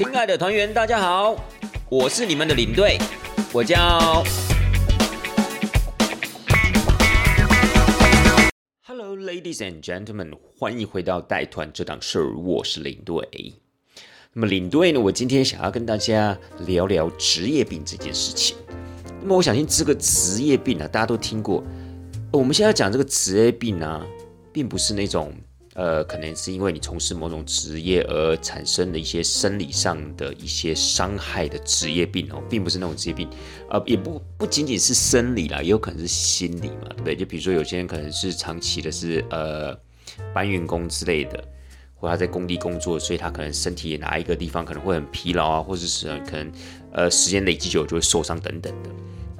[0.00, 1.36] 亲爱的团员，大家好，
[1.90, 2.96] 我是你们的领队，
[3.52, 4.24] 我叫。
[8.86, 13.52] Hello, ladies and gentlemen，欢迎回到带团这档事儿，我是领队。
[14.32, 16.34] 那么领队呢，我今天想要跟大家
[16.66, 18.56] 聊聊职业病这件事情。
[19.20, 21.62] 那么我相信这个职业病啊，大家都听过。
[22.32, 24.02] 我们现在讲这个职业病啊，
[24.50, 25.30] 并不是那种。
[25.74, 33.28] 呃，可能是因为你从事某种职业而产生的一些生理上的一些伤害的职业病哦，并不是那种职业病，
[33.68, 37.14] 呃，也不不仅仅是生理啦，也有可能是心理嘛，对不对？
[37.14, 39.78] 就比如说有些人可能是长期的是呃
[40.34, 41.42] 搬运工之类的，
[41.94, 46.52] 或他在工地工作，所以他可能身体哪一个地方可能会很疲劳啊，或者是可能
[46.92, 48.90] 呃时间累积久就会受伤等等的。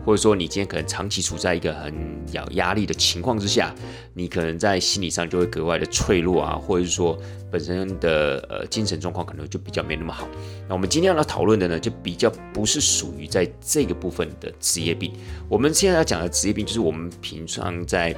[0.05, 1.95] 或者说你今天可能长期处在一个很
[2.33, 3.75] 有压力的情况之下，
[4.15, 7.19] 你可能在心理上就会格外的脆弱啊，或者是说
[7.51, 10.27] 本身的呃精神状况可能就比较没那么好。
[10.69, 15.13] 那我们今天要讨论的呢，就比较不是属于在这个部分的职业病。
[15.49, 18.17] 我们现在要讲的职业病，就是我们平常在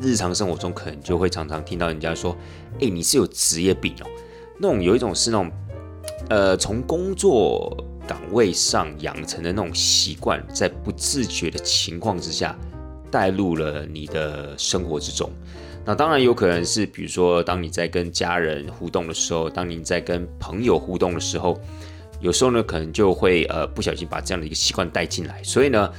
[0.00, 2.36] 日常生活中可能就会常常听到人家说
[2.80, 4.06] ：“哎，你是有职业病哦。”
[4.58, 5.52] 那种有一种是那种
[6.28, 7.76] 呃从工作。
[8.08, 12.58] 岗位上养成的那种习惯，在不自觉的情况之下，
[13.10, 15.30] 带入了你的生活之中。
[15.84, 21.60] 那当然有可能是，比如说，当你在跟家人互动的时候，当你在跟朋友互动的时候，
[22.20, 25.42] 有时候呢，可能就会呃不小心把这样的一个习惯带进来。
[25.42, 25.92] 所以呢，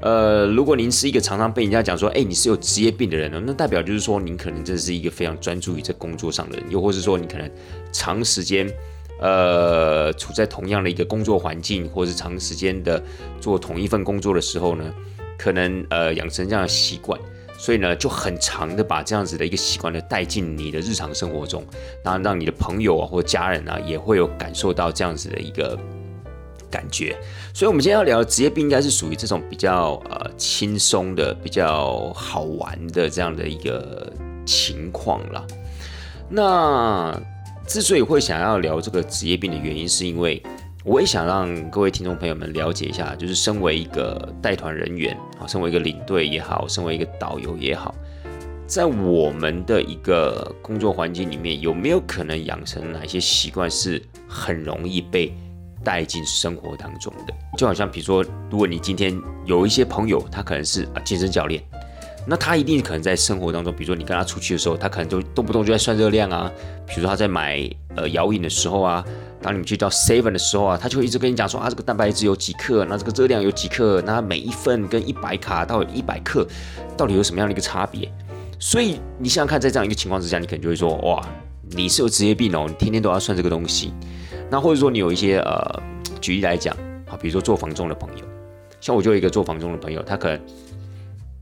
[0.00, 7.50] 呃，如果您是一个常常被人家讲说，哎，你是有职业病的人呢，那代表就是说，您可能真的是一个非常专注于在工作上的人，又或是说，你可能
[7.92, 8.68] 长时间。
[9.18, 13.02] 呃，处在同样的一个工作环境，或是长时间的
[13.40, 14.84] 做同一份工作的时候呢，
[15.38, 17.18] 可能呃养成这样的习惯，
[17.56, 21.64] 所以呢就很长的把这样子的一个习惯呢带进你的日常生活中，
[22.04, 25.78] 那让你的朋友啊或家人啊也会有感受到这样子的一个
[26.70, 27.16] 感觉。
[27.54, 34.12] 所以，我们今天要聊的职业病，应该是属于这种比较呃轻松的、比较好玩的这样的一个
[34.44, 35.46] 情况了。
[36.28, 37.18] 那。
[37.66, 40.40] 之所以会想要聊这个职业病的原因，是因为
[40.84, 47.92] 我也想让各位听众朋友们了解一下，就是身为一个带团人员啊，身为一个领队也好，身为一个导游也好，
[48.66, 55.36] 在我们的一个工作环境里面，有没有可能养成哪些习惯是很容易被
[55.82, 57.34] 带进生活当中的？
[57.58, 61.60] 就好像比如说，如果你今天有一些朋友，他可能是啊健身教练。
[62.28, 66.50] 那他一定可能在生活当中，比如说你跟他出去的时候，他可能就动不动就在算热量啊。
[66.84, 67.58] 比如说他在买
[67.94, 69.04] 呃摇饮的时候啊，
[69.40, 76.44] 当你们去到 Seven 的时候啊，他就会一直跟你讲说啊，这个蛋白质有几克，那这个热量有几克，那每一份跟一百卡到一百克
[76.96, 78.10] 到底有什么样的一个差别？
[78.58, 81.24] 所以你想想看，在这样一个情况之下，你可能就会说哇，
[81.70, 83.92] 你是有职业病哦，你天天都要算这个东西。
[84.50, 85.82] 那或者说你有一些呃，
[86.20, 86.76] 举例来讲，
[87.06, 88.24] 好，比如说做房中的朋友，
[88.80, 90.40] 像我就有一个做房中的朋友，他可能。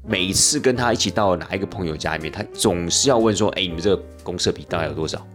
[0.07, 5.27] 每次跟他一起到哪一个朋友家里面，他总是要问说：“哎，你们这个公社比大概有多少？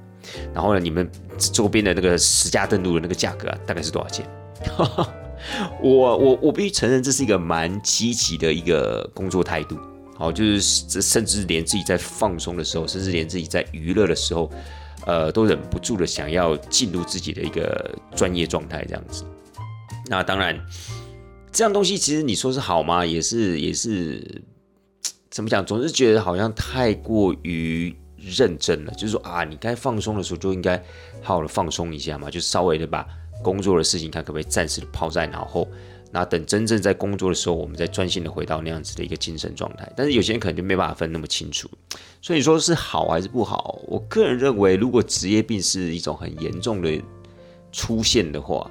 [0.53, 4.25] 然后呢，你们周边的那个实价登录的那个价格啊，大概是多少钱？”
[5.81, 9.77] 我我我必须承认，这是一个蛮积极的一个工作态度。
[10.17, 14.51] 好，就是甚至连自己在放松的时候，甚至连自己在娱乐的时候，
[15.05, 19.23] 呃，都忍不住的想要进入自己的一个专业状态这样子。
[20.07, 20.59] 那当然，
[21.53, 23.05] 这样东西其实你说是好吗？
[23.05, 24.43] 也是也是。
[25.29, 25.65] 怎么讲？
[25.65, 28.93] 总是觉得好像太过于认真了。
[28.93, 30.77] 就是说啊，你该放松的时候就应该
[31.21, 33.07] 好好的放松一下嘛，就稍微的把
[33.43, 35.67] 工作的事情看可不可以暂时的抛在脑后。
[36.11, 39.87] 那等真正在工作的时候，我们再专心的回到那样子的一个精神状态。
[39.95, 41.69] 但是有些人可能就没办法分那么清楚。
[42.19, 43.79] 所以说是好还是不好？
[43.87, 46.99] 我个人认为，如果职业病是一种很严重的
[47.71, 48.69] 出现的话，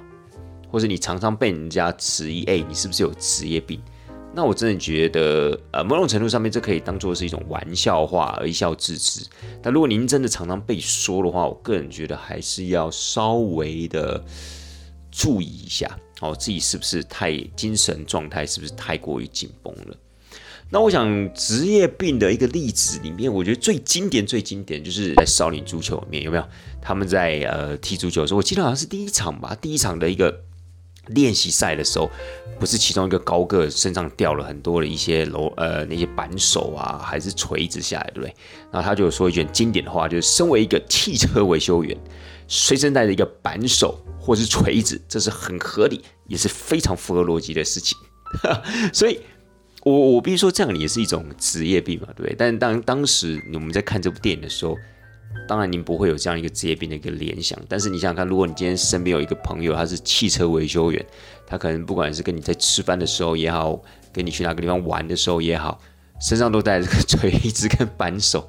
[0.69, 3.81] 或者你常常被人家质疑，哎，你是不是有职业病？
[4.31, 9.25] 那我真的觉得，呃，某种程度上面，这可以当做是一种玩笑话而一笑置之。
[9.61, 14.23] 但如果您真的常常被说的话，我个人觉得还是要稍微的
[15.11, 19.97] 注意一下，哦，自己是不是太精神状态是不是太过于紧绷了？
[20.69, 26.43] 那我想职业病的一个例子里面，我觉得最经典、最经典就是在少林足球里面有没有？
[26.79, 30.43] 他们在呃踢足球的时候，我记得好像是第一场吧，第一场的一个。
[31.09, 32.09] 练习赛的时候，
[32.59, 38.33] 不是其中一个高个身上掉了很多的一些楼呃那些扳手啊，还是锤子下来，对不对？
[38.71, 41.97] 然后他就说一句经典的话，就是身为一个汽车维修员，
[42.47, 47.97] 随身带着一个扳手或是锤子，这是很合理，也是非常符合逻辑的事情。
[48.93, 49.19] 所以，
[49.83, 52.35] 我我必须说，这样也是一种职业病嘛，对不对？
[52.37, 54.77] 但当当时我们在看这部电影的时候，
[55.49, 57.59] 当然您不会有这样一个职业病的一个联想。
[57.67, 61.03] 但是你想想看，如果你今天身边有一个朋友，他是汽车维修员，
[61.47, 63.81] 他可能不管是跟你在吃饭的时候也好，
[64.13, 65.81] 跟你去哪个地方玩的时候也好，
[66.21, 68.47] 身上都带这个锤子跟扳手，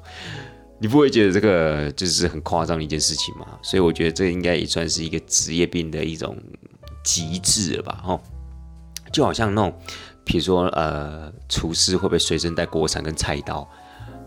[0.77, 3.47] 你不会觉得这个就是很夸张的一件事情吗？
[3.63, 6.37] 所以我觉得这应该也算是一个职业病的一种
[7.03, 7.99] 极致了吧？
[8.05, 8.21] 哈，
[9.11, 9.75] 就好像那种，
[10.23, 13.67] 比如说呃，厨师会不会随身带锅铲跟菜刀？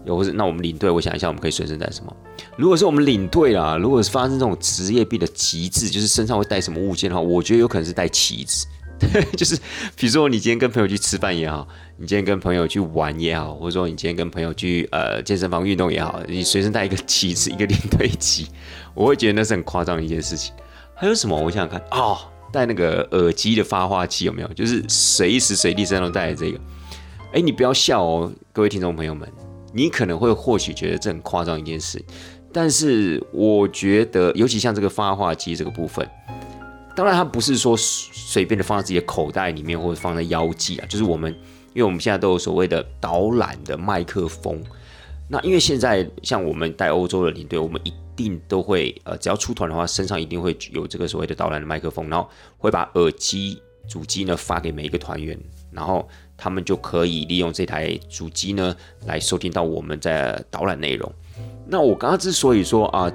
[0.05, 2.15] 又或是那我们领队，我想一下，我们可以随身带什么？
[2.57, 8.67] 如果是我们领队啦，如果是发生这种职业病的极致，就是身上会带什么物件的话，我觉得有可能是带旗子。
[9.37, 9.57] 就是
[9.97, 11.67] 比如说你今天跟朋友去吃饭也好，
[11.97, 18.47] 你今天跟朋友去玩也好，或者说你今天跟朋友去呃健身房运动也好，你随身带一个旗子，一个领队旗，
[18.95, 20.55] 我会觉得那是很夸张的一件事情。
[20.95, 21.37] 还有什么？
[21.37, 22.17] 我想想看哦，
[22.53, 24.49] 带那个耳机的发话器有没有？
[24.55, 26.61] 就是随时随地身上都带着这个。
[27.33, 29.29] 哎，你不要笑哦，各位听众朋友们。
[29.77, 32.01] 你可能会或许觉得这很夸张一件事，
[32.53, 36.09] 但是我觉得，尤其像这个发话机这个部分，
[36.95, 41.33] 当然它不是说随便的放在自己的口袋里面或者放在腰际啊，就是我们，
[41.73, 44.63] 因为我们现在都有所谓的导览的麦克风，
[45.29, 55.37] 那因为现在像我们带欧洲的领队，我们一定都会呃，只要出团的话，身上一定会有这个所谓的导览的麦克风，然后会把耳机主机呢发给每一个团员，
[55.73, 56.09] 然后。
[56.37, 58.75] 他们就可以利用这台主机呢，
[59.07, 61.11] 来收听到我们在导览内容。
[61.67, 63.11] 那我刚刚之所以说啊，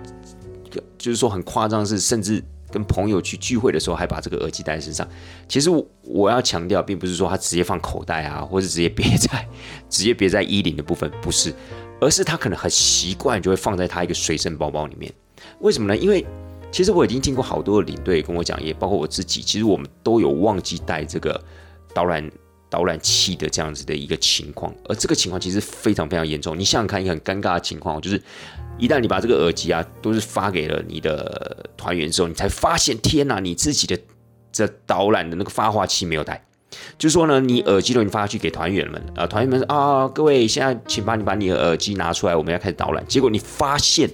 [0.97, 5.07] 就是说很夸张，是甚至跟朋友去聚会的时候还把这个耳机带在身上。
[5.47, 5.69] 其实
[6.01, 9.47] 我要强调，并不是说他直接放口袋啊，或是直接别在
[9.89, 11.53] 直接别在衣领的部分，不是，
[12.01, 15.11] 而是他可能很习惯就会放在他一个随身包包里面。
[15.59, 15.97] 为什么呢？
[15.97, 16.25] 因为
[16.71, 21.39] 其实我已经听过好多的领队跟我讲，也包括我自己，其实我们都有忘记带这个
[21.93, 22.29] 导览。
[22.69, 26.57] 导览器的这样子的一个情况，而这个情况其实非常非常严重。
[26.57, 28.21] 你想想看，一个很尴尬的情况，就是
[28.77, 33.99] 一旦你把这个耳机啊，都是发给了你的团员之后，你才发现，天哪，你自己的
[34.51, 36.45] 这导览的那个发话器没有带。
[36.99, 43.03] 就是说呢，你耳机都已经发去给团员们，啊，团员们说啊，各位现在请把你把你的耳机拿出来，我们要开始导览。
[43.07, 44.07] 结果你发现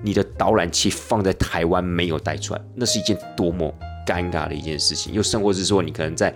[0.00, 3.74] 你的导览器放在台湾没有带出来，那是一件多么
[4.06, 5.12] 尴尬的一件事情。
[5.12, 6.32] 又甚或是说，你可能在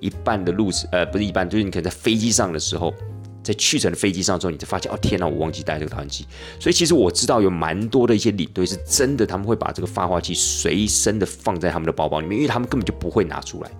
[0.00, 2.92] 一半的路程，呃，不是一半，就是你可能在飞机上的时候，
[3.42, 6.26] 在去程的飞机上之后，你才发现，哦，天哪，我忘记带这个导览器。
[6.58, 13.70] 所以其实我知道有蛮多的一些领队是真的，他们会把这个发话器随身的放在他们的包包里面，因为他们根本就不会拿出来，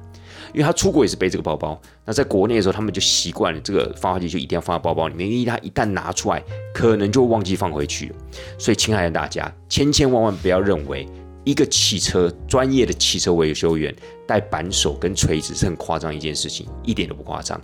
[0.53, 1.81] 因为他出国也是背这个包包。
[2.05, 6.43] 那在国内的时候，他们就习惯了这个发话器就一定要放在包包里面，因为他一旦拿出来，
[6.75, 8.15] 可能就忘记放回去了。
[8.59, 11.09] 所以，亲爱的大家，千千万万不要认为。
[11.45, 13.95] 一个汽车专业的汽车维修员
[14.27, 17.61] 带扳手跟锤子是很夸张一件事情，一点都不夸张。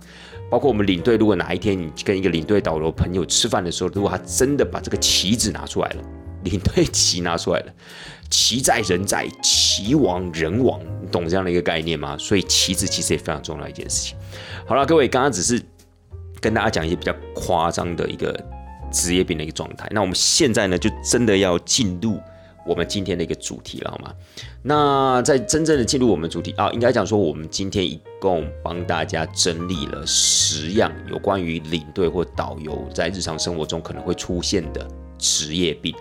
[0.49, 6.03] 包括我们领队，如果哪一天你跟一个领队导游朋友吃饭的时候，如果他真的把这个旗子拿出来了，
[6.43, 7.73] 领队旗拿出来了，
[8.29, 12.15] 旗在人在，旗亡人亡，你懂这样的一个概念吗？
[12.17, 14.17] 所以旗子其实也非常重要一件事情。
[14.67, 15.59] 好了，各位，刚刚只是
[16.39, 18.37] 跟大家讲一些比较夸张的一个
[18.91, 22.19] 职业病的一个状态，那我们现在呢，就真的要进入。
[22.65, 24.13] 我们今天的一个主题了，好吗？
[24.61, 34.87] 那在真正的进入我们主题啊，应该讲说，我们今天一共帮大家整理了十样有关于领队或导游在日常生活中可能会出现的
[35.17, 35.95] 职业病。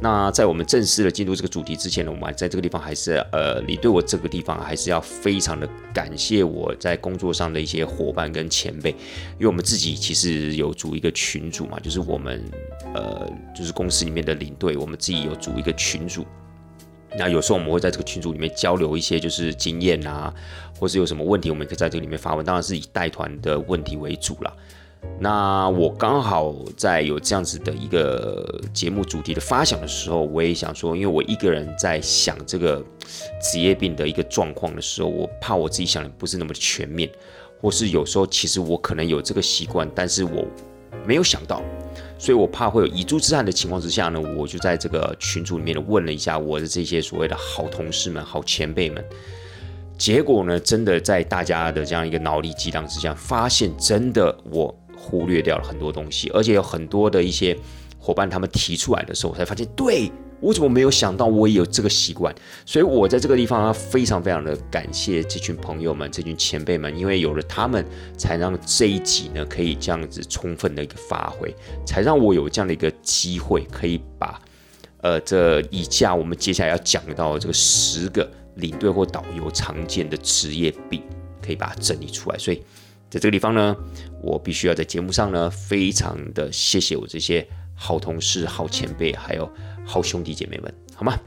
[0.00, 12.44] 那在我们正式的进入这个主题之前呢，我们在这个地方还是呃，你对我这个地方还是要非常的感谢我在工作上的一些伙伴跟前辈，因为我们自己其实有组一个群组嘛，就是我们
[12.94, 16.24] 呃，就是公司里面的领队，我们自己有组一个群组。
[17.16, 20.32] 那有时候我们会在这个群组里面交流一些就是经验啊，
[20.78, 24.56] 或是有什么问题，我们可以在这里面发问，当然是以带团的问题为主了。
[25.20, 32.80] 那我刚好在有这样子的一个节目主题的发想的时候，我也想说，因为我一个人在想这个
[33.42, 37.10] 职业病的一个状况的时候，我怕我自己想的不是那么全面，
[37.60, 40.46] 或是有时候其实我可能有这个习惯，但是我
[41.04, 41.60] 没有想到，
[42.16, 49.04] 所以我怕会有遗珠之憾的情况之下呢，我就在这个群组里面问了一下我的这些所谓的好同事们、好前辈们，
[49.98, 54.72] 结果呢，真的在大家的这样一个脑力激荡之下，发现真的我。
[55.08, 57.56] 忽略掉了很多东西，而且有很多的一些
[57.98, 62.32] 伙伴他们提出来的时候，我才发现，对我怎么没有想到我也有这个习惯？
[62.66, 67.82] 所以我在这个地方啊，非常非常的感谢这群朋友们、这群前辈们，因为有了他们，
[68.18, 71.52] 才让这一集呢可以这样子充分的一个发挥，
[71.86, 74.38] 才让我有这样的一个机会，可以把
[75.00, 81.02] 呃这以下我们接下来要讲到这个十个领队或导游常见的职业病，
[81.44, 82.38] 可以把它整理出来。
[82.38, 82.58] 所以
[83.10, 83.76] 在这个地方呢。
[84.22, 89.50] 我必须要在节目上呢，非常的谢谢我这些好同事、好前辈，还有
[89.86, 91.18] 好兄弟姐妹们，好吗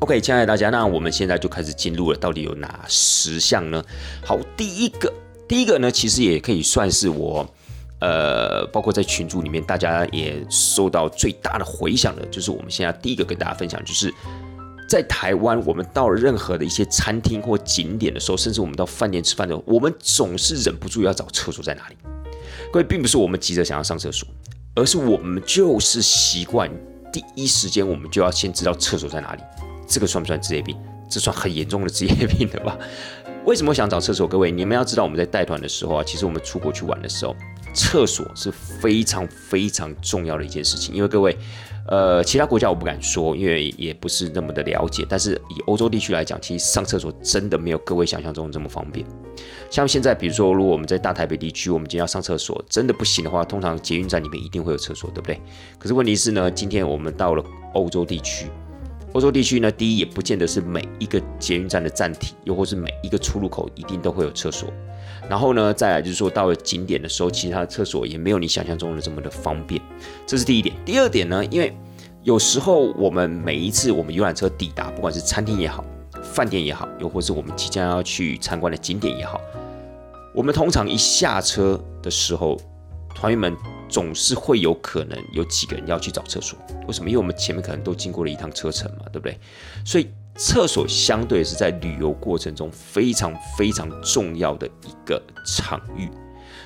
[0.00, 3.84] ？OK，亲爱的大家，那我们现在就开始进入了，到底有哪十项呢？
[4.24, 5.12] 好，第一个，
[5.46, 7.48] 第一个呢，其实也可以算是我，
[8.00, 14.12] 呃，包括在群组里面，大家也受到最大的回响的，就是我们现在第一个跟大家分享，就是
[14.92, 21.96] 在台湾，我们到了任何的一些餐厅或景点的时候，甚至我们到饭店吃饭的时候，我们总是忍不住要找厕所在哪里。
[22.70, 24.28] 各位，并不是我们急着想要上厕所。
[24.74, 26.70] 而是我们就是习惯
[27.10, 29.42] 第一时间我们就要先知道厕所在哪里，
[29.88, 30.76] 这个算不算职业病？
[31.08, 32.78] 这算很严重的职业病了吧？
[33.46, 34.28] 为什么想找厕所？
[34.28, 37.34] 各位，你们要知道我们在带团的时候啊，其实我们出国去玩的时候，
[37.72, 41.34] 厕所是非常非常重要的一件事情，因为各位。
[41.88, 45.04] 呃，其他国家我不敢说，因为也不是那么的了解。
[45.08, 49.04] 但是以欧洲地区来讲，其实上厕所真的没有各位想象中这么方便。
[49.68, 55.40] 像现在，比如说，如果我们在大台北地区，我们今天要上厕所，真的不行的话，通常捷运站里面一定会有厕所，对不对？
[55.78, 58.46] 可是问题是呢，今天我们到了欧洲地区。
[59.12, 64.72] 欧洲地区呢，第一也不见得是每一个捷运站的站体，又或是每一个出入口一定都会有厕所。
[65.32, 69.80] 然后呢，再来就是说到了景点的时候，其他的厕所也没有你想象中的这么的方便。
[70.26, 70.76] 这是第一点。
[70.84, 71.74] 第二点呢，因为
[72.22, 75.82] 有时候我们每一次我们游览车抵达，不管是餐厅也好，
[76.22, 79.40] 饭店也好，又或是我们即将要去参观的景点也好，
[80.34, 82.58] 我们通常一下车的时候，
[83.14, 83.56] 团员们。
[83.88, 87.10] 总是会有可能有几个人要去找厕所，为什么？
[87.10, 89.38] 因为我们前面可能都经过了一趟车程嘛，对不对？
[89.84, 96.08] 所以厕所相对是在旅游过程中非常非常重要的一个场域。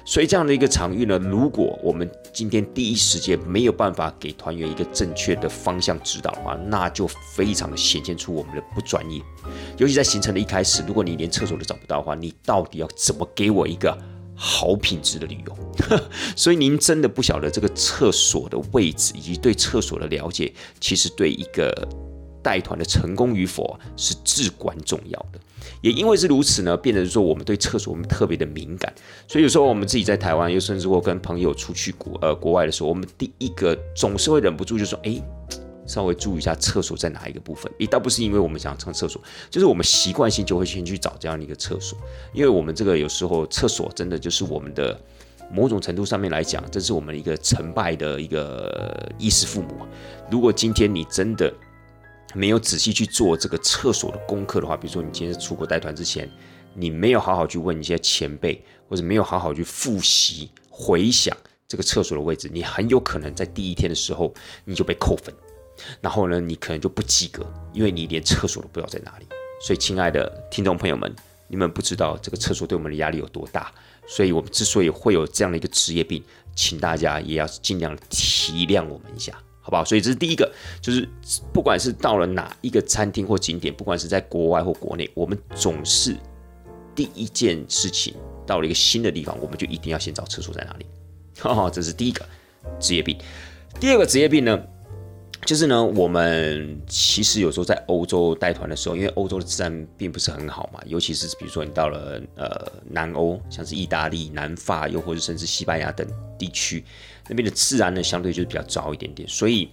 [0.05, 9.21] 所以这样的一个场域呢，如果我们今天第一时间没有办法给团员一个正确的方向指导的话，那就非常的显现出我们的不专业。
[9.77, 13.97] 尤其在行程的一开始，如果你连厕所都找不到的话，你到底要怎么给我一个？
[14.39, 15.57] 好品质的旅游，
[16.37, 21.73] 所以您真的不晓得这个厕所的位置以及对厕所的了解，其实对一个
[22.47, 25.41] 带团的成功与否是至关重要的。
[25.81, 28.95] 也因为是如此呢，变成说我们对厕所我们特别的敏感，
[29.27, 35.21] 所以有时候我们自己在台湾，又甚至或跟朋友出去国呃国外的时候，我们第一个总是会忍不住就说：“哎。”
[35.89, 41.97] 稍微注意一下厕所在哪一个部分，也倒不是因为我们想上厕所，就是我们习惯性就会先去找这样的一个厕所，
[42.33, 45.01] 因为我们这个有时候厕所真的就是我们的
[45.49, 49.87] 某种程度上面来讲，这是我们一个成败的一个衣食父母。
[50.29, 51.55] 如果今天你真的
[52.37, 56.31] 没有仔细去做这个厕所的功课的话，比如说你今天出国带团之前，
[56.75, 61.35] 你没有好好去问一些前辈，或者没有好好去复习回想
[61.67, 64.35] 这个厕所的位置，你很有可能在第一天的时候
[64.67, 65.35] 你就被扣分。
[66.03, 69.27] 然后呢，你可能就不及格，因为你连厕所都不知道在哪里。
[69.63, 71.11] 所以，亲爱的听众朋友们，
[71.49, 73.73] 你们不知道这个厕所对我们的压力有多大。
[74.07, 76.23] 所以我们之所以会有这样的一个职业病，
[76.55, 79.85] 请大家也要尽量体谅我们一下，好不好？
[79.85, 80.49] 所以这是第一个，
[80.81, 81.09] 就是
[81.53, 86.17] 不管是到了哪一个餐厅或景点，不管是在国外或国内，我们总是
[86.95, 88.15] 第一件事情
[88.47, 90.87] 到了一个新的地方，我们就一定要先找厕所在哪里。
[91.41, 92.25] 哈哈，这是第一个
[92.79, 93.19] 职业病。
[93.81, 94.63] 第二个职业病呢？
[95.45, 106.05] 就是呢，我们其实有时候在欧洲带团的时候，因为欧洲的治安并不是很好嘛，尤其是比如说你到了呃南欧，像是意大利、南法，又或者甚至西班牙等
[106.37, 106.85] 地区，
[107.29, 109.71] 那边的治安呢相对就是比较糟一点点，所以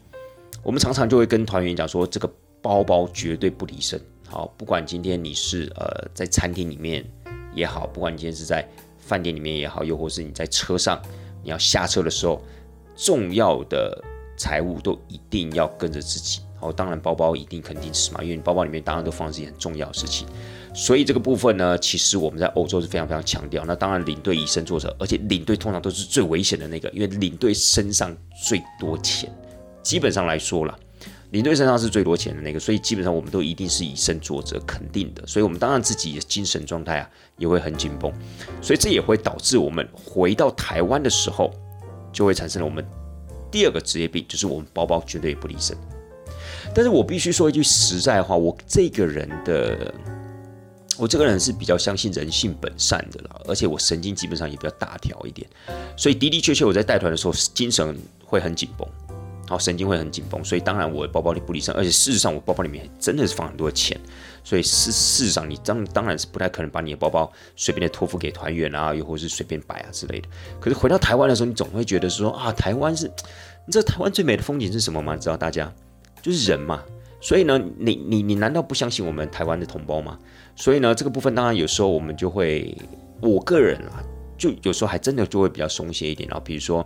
[0.61, 2.31] 我们常常就会跟团员讲说，这个
[2.61, 3.99] 包包绝对不离身。
[4.27, 7.05] 好，不管今天你是呃在餐厅里面
[7.53, 8.67] 也好，不管你今天是在
[8.97, 11.01] 饭店里面也好，又或是你在车上，
[11.43, 12.41] 你要下车的时候，
[12.95, 14.03] 重要的。
[14.35, 20.27] 财物都一定要跟着自己，哦，当然包包一定肯定是嘛，因为你包包里面当然都放一些很重要的事情，
[20.73, 23.63] 所以这个部分呢，其实我们在欧洲是非常非常强调。
[23.65, 29.31] 那当然领队以身作则，而且领队通常都是最危险的那个，因为领队身上最多钱，
[29.83, 30.77] 基本上来说了，
[31.29, 35.25] 领队身上是最多钱的那个，所以基本上我们都一定是以身作则，肯定的。
[35.27, 38.11] 所以我们当然自己的精神状态啊也会很紧绷，
[38.61, 41.51] 所以这也会导致我们回到台湾的时候，
[42.11, 42.83] 就会产生了我们。
[43.51, 45.77] 第二个职业病就是我们包包绝对不离身，
[46.73, 49.93] 但是我必须说一句实在话，我这个人的，
[51.03, 55.45] 我这个人是比较相信人性本善的啦，而且我神经基本上也比较大条一点，
[55.97, 57.93] 所以的的确确我在带团的时候精神
[58.23, 58.87] 会很紧绷，
[59.45, 63.99] 好神经会很紧绷，所以当然我的包包里不离身，而且事实上我包包里面真的是放很多钱。
[64.45, 70.29] 所以事事实上，你当当然是不太可能把你的包包随便的托付给团员啊，又或是随便摆啊之类的。
[70.61, 73.11] 可是回到台湾的时候，你总会觉得说啊，台湾是，
[73.65, 75.17] 你知道台湾最美的风景是什么吗？
[75.17, 75.69] 知道大家
[76.21, 76.81] 就是人嘛。
[77.23, 80.19] 所以呢，你你你难道不相信我们台湾的同胞吗？
[80.57, 82.77] 所以呢，这个部分当然有时候我们就会，
[83.21, 84.03] 我个人啊，
[84.37, 86.27] 就有时候还真的就会比较松懈一点。
[86.27, 86.85] 然后比如说，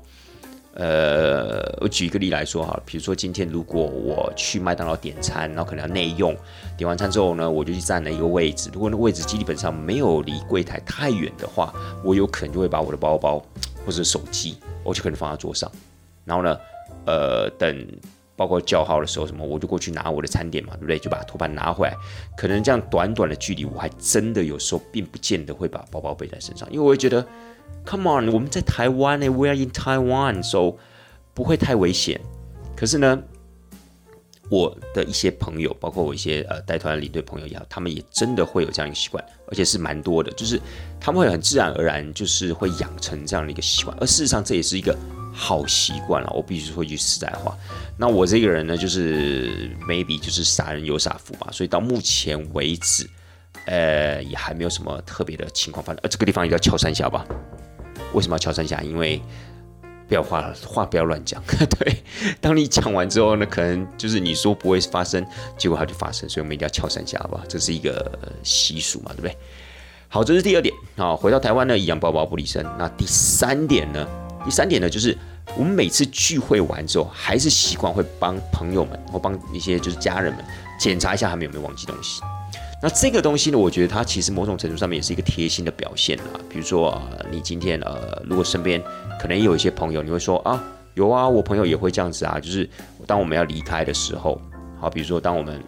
[0.75, 6.37] 呃，我举一个例来说哈，比如说今天如果我去麦当劳点餐，然后可能要内用，
[6.77, 8.69] 点完餐之后呢，我就去占了一个位置。
[8.71, 13.43] 如果那位置基本上没有离柜台太远的话，我有可能就会把我的包包
[13.83, 15.69] 或者手机，我就可能放在桌上。
[16.23, 16.55] 然后呢，
[17.07, 17.87] 呃，等
[18.37, 20.97] 包括叫号的时候什么，我就过去拿我的餐点嘛，对不对？
[20.97, 21.97] 就把托盘拿回来。
[22.37, 27.27] 可能这样短短的距离，我还真的有时候并不见得会把包包背在身上，因为我会觉得。
[27.85, 30.75] Come on，我们在台湾呢，We are in Taiwan，so
[31.33, 32.19] 不会太危险。
[32.75, 33.21] 可是呢，
[34.49, 40.59] 我的一些朋友，包括我一些呃带团领队朋友也好，他们也真的会有这样一个习惯，而且是蛮多的，就是
[40.99, 43.95] 他们会很自然而然，就是会养成这样的一个习惯。
[44.01, 44.93] 而事实上，这也是一个
[45.33, 46.29] 好习惯了。
[46.35, 47.57] 我必须说一句实在话，
[47.99, 53.09] 那我这个人呢，就是 maybe 就是傻人有傻福嘛，所以到目前为止，
[53.65, 55.99] 呃，也还没有什么特别的情况发生。
[56.03, 57.25] 呃，这个地方一定要敲三下吧。
[58.13, 58.81] 为什么要敲三下？
[58.81, 59.19] 因为
[60.07, 61.43] 不要话话不要乱讲。
[61.79, 62.03] 对，
[62.39, 65.25] 当你讲完之后呢，可能就是你说不会发生，
[65.57, 67.43] 结果它就发生，所以我们一定要敲三下，好不好？
[67.47, 68.09] 这是一个
[68.43, 69.35] 习俗嘛，对不对？
[70.07, 70.73] 好，这是第二点。
[70.95, 72.63] 好，回到台湾呢，一样包包不离身。
[72.77, 74.07] 那第三点呢？
[74.45, 75.17] 第三点呢，就是
[75.55, 80.43] 我们每次聚会完之后，还是习惯会帮朋友们或帮一些就是家人们
[80.79, 82.21] 检查一下他们有没有忘记东西。
[82.79, 86.37] 那这个东西呢，我觉得它其实某种程度上面也是一个贴心的表现啊。
[86.47, 87.01] 比如说，
[87.31, 88.79] 你今天呃，如果身边
[89.19, 90.63] 可能也有一些朋友，你会说啊，
[90.93, 92.69] 有啊，我朋友也会这样子啊，就是
[93.07, 94.39] 当我们要离开的时候，
[94.79, 95.59] 好，比如说当我们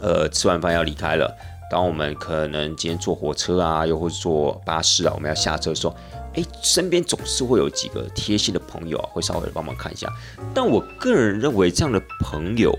[0.00, 1.30] 呃吃完饭要离开了，
[1.72, 5.96] 当我们可能今天坐火车啊，又或者坐巴士啊，我们要下车的时候，
[6.34, 10.06] 哎，身边总是会有几个贴心的朋友啊，会稍微帮忙看一下。
[10.52, 12.70] 但我个人认为这样的朋友。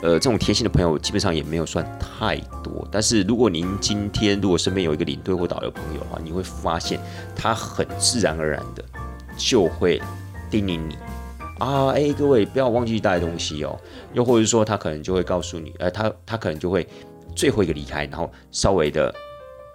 [0.00, 2.86] 呃，这种贴心的朋友基本上也没有算太多。
[2.92, 7.00] 但是如果您今天如果身边有一个领队或导游朋友的话，你会发现
[7.34, 8.84] 他很自然而然的
[9.36, 10.00] 就会
[10.48, 10.96] 叮咛你
[11.58, 13.76] 啊，哎，各位不要忘记带东西哦。
[14.12, 16.86] 又或者说他可能就会告诉你，呃，他他可能就会
[17.34, 19.14] 最后一个离开，然后稍微的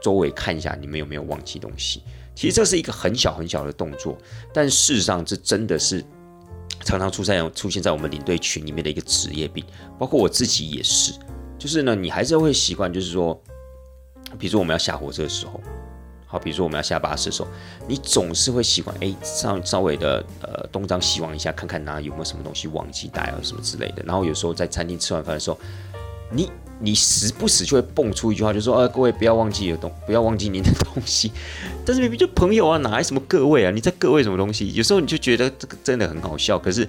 [0.02, 2.04] 周围看一下你们有没有忘记东西。
[2.36, 4.18] 其实这是一个很小很小的动作，
[4.54, 6.04] 但事实上这真的是。
[6.86, 9.64] 常常出现出现在我们领队群里面的一个职业病，
[10.00, 11.14] 包括我自己也是。
[11.58, 13.38] 就是呢，你还是会习惯，就是说，
[14.40, 15.60] 比如说我们要下火车的时候，
[16.26, 17.50] 好，比如说我们要下巴士的时候，
[17.86, 24.02] 你总是会习惯，哎，稍稍微的呃东张西望一下，看看哪有没有什么东西忘记带啊什么之类的。
[24.06, 25.60] 然后有时候在餐厅吃完饭的时候，
[26.32, 26.50] 你。
[26.82, 31.30] 你时不时就会蹦出一句话，就说：“呃，各位不要忘记的东，不要忘记您的东西。”
[31.86, 33.70] 但是明明就朋友啊，哪来什么各位啊？
[33.70, 34.72] 你在各位什么东西？
[34.72, 36.88] 有时候你就觉得这个真的很好笑，可是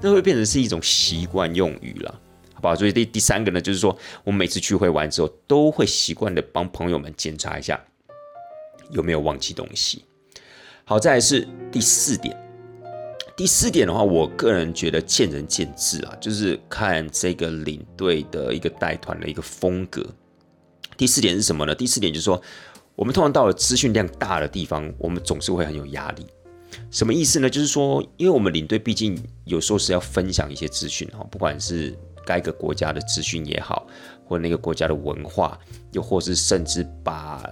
[0.00, 2.20] 那会变成是一种习惯用语了，
[2.54, 2.76] 好不好？
[2.76, 7.84] 所以第第三个呢，就是说我每次聚会完之后，都会习惯的帮朋友们检查一下
[8.92, 10.04] 有没有忘记东西。
[10.84, 12.41] 好，再来是第四点。
[13.34, 20.04] 第四点的话，我个人觉得见仁见智啊，就是看这个领队的一个带团的一个风格。
[20.96, 21.74] 第四点是什么呢？
[21.74, 22.40] 第四点就是说，
[22.94, 26.26] 我们通常到了资讯量大的地方，我们总是会很有压力。
[26.90, 27.48] 什么意思呢？
[27.48, 33.86] 就是说，因为我们领队毕竟有时候是要分享一些资讯哈，不管是该个国家的资讯也好，
[34.26, 35.58] 或那个国家的文化，
[35.92, 37.42] 又或是甚至把。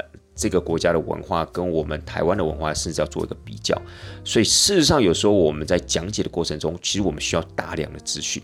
[0.41, 3.79] 这个国家的文化跟我们台湾的文化甚至要做一个比较，
[4.25, 8.43] 所以事实上有时候我们在讲解的过程中，其实我们需要大量的资讯。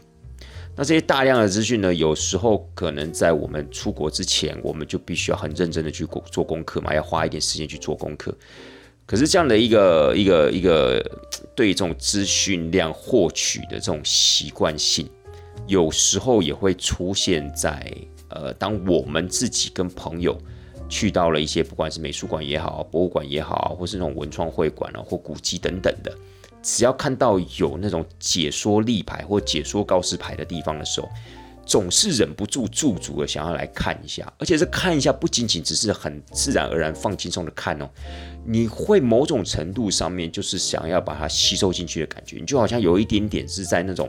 [0.77, 8.37] 那这些大量的资讯呢，有时候可能在我们出国之前，我们就必须要很认真的去做功课嘛，要花一点时间去做功课。
[9.07, 11.03] 可是这样的一个一个一个
[11.55, 15.09] 对这种资讯量获取的这种习惯性，
[15.67, 17.91] 有时候也会出现在
[18.29, 20.37] 呃，当我们自己跟朋友。
[20.89, 26.17] 去到了一些不管是美术馆也好，博物馆也好，或是那种文创会馆啊，或古迹等等的，
[26.63, 31.09] 只要看到有那种解说立牌或解说告示牌的地方的时候，
[31.67, 34.33] 总是忍不住驻足的想要来看一下。
[34.39, 37.91] 而且这看一下不仅仅只是很自然而然放轻松的看哦，
[38.45, 44.09] 你会某种程度上面就是想要把它吸收进去的感觉，你就好像有一点点是在那种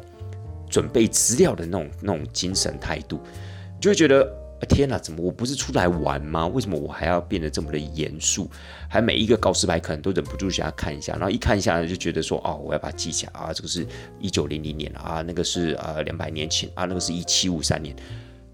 [0.69, 3.19] 准备资料的那种那种精神态度，
[3.81, 4.46] 就会觉得。
[4.65, 6.47] 天哪，怎么我不是出来玩吗？
[6.47, 8.49] 为什么我还要变得这么的严肃？
[8.89, 13.85] 还每一个告示牌可能都忍不住想要看一下，然后一看一下就觉得说，哦，我要把它记起来啊，这个是
[14.19, 17.95] 一九零零年啊，那个是呃两百年前啊，那个是一七五三年，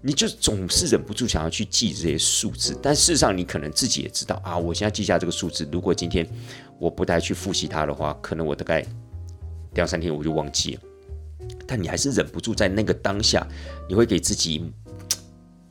[0.02, 2.78] 你就总是忍不住想要去记这些数字。
[2.82, 6.28] 但事实上，你可能自己也知道啊，我现在记下这个数字，如果今天
[6.78, 8.84] 我不再去复习它的话，可能我大概
[9.72, 10.80] 两三天我就忘记了。
[11.66, 13.46] 但你还是忍不住在那个当下，
[13.88, 14.70] 你会给自己。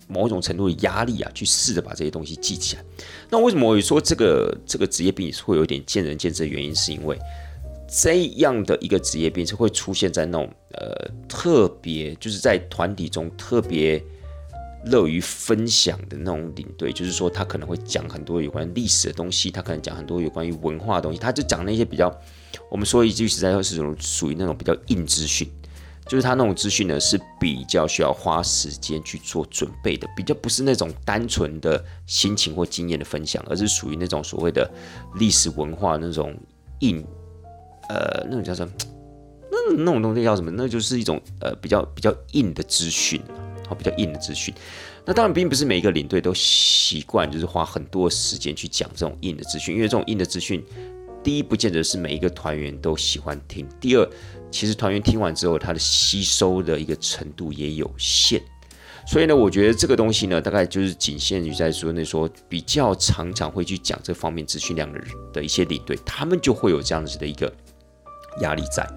[0.08, 2.84] 某一种程度的压力啊，去试着把这些东西记起来。
[3.30, 7.18] 那为什么我说这个这个职业病会有点见仁见智的原因，是因为
[7.88, 14.04] 这样的一个职业病是会出现在那种呃特别就是在团体中特别
[14.86, 22.14] 乐于分享的那种领队，就是说他可能会讲很多有关历史的东西，他可能讲很多有关于文化的东西，他就讲那些比较
[22.70, 25.50] 我们说一句实在话是属于那种比较硬资讯。
[26.08, 34.70] 就是他那种资讯呢，是比较需要花时间去做准备的，比较不是那种单纯的心情或经验的分享，而是属于那种所谓的
[35.16, 36.36] 历史文化那种
[36.80, 37.04] 硬，
[37.90, 38.74] 呃，那种叫什么？
[39.50, 40.52] 那那种东西叫什么？
[40.52, 43.22] 那就是一种呃比较比较硬的资讯，
[43.68, 44.54] 好，比较硬的资讯。
[45.06, 50.64] 那当然并不是每一个领队都习惯，就是花很多时间去讲这种硬的资讯，因为这种硬的资讯。
[51.24, 54.06] 第一，不见得是每一个团员都喜欢听；第二，
[54.54, 58.40] 其实团员听完之后，他的吸收的一个程度也有限。
[59.06, 67.52] 所以呢，我觉得这个东西呢，大概就是仅限于在说那说比较常常会去讲这方面资讯量的人的一些领队，他们就会有这样子的一个
[68.42, 68.88] 压力在。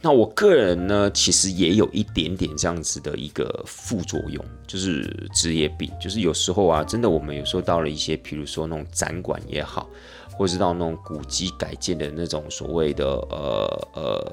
[0.00, 5.02] 那我个人呢，其实也有一点点这样子的一个副作用，就是
[5.34, 9.88] 职业病，就是有时候啊，真的我们有时候到了一些，比如说那种展馆也好。
[10.36, 14.32] 或是到那种古迹改建的那种所谓的呃呃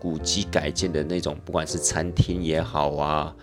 [0.00, 3.34] 古古迹改建的那种，不管是餐厅也好啊，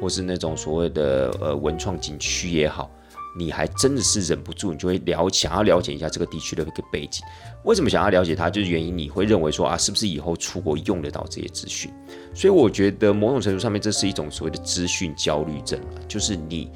[0.00, 2.90] 或是那种所谓的呃文创景区也好，
[3.38, 7.22] 你还真的是忍不住，你就会了想要了解一下这个地区的一个背景。
[7.64, 8.50] 为什么想要了解它？
[8.50, 11.92] 就是原因你会认为说啊，是不是以后出国用得到这些资讯？
[12.34, 16.70] 所以我觉得某种程度上面，这是一种所谓的资讯焦虑症就是你。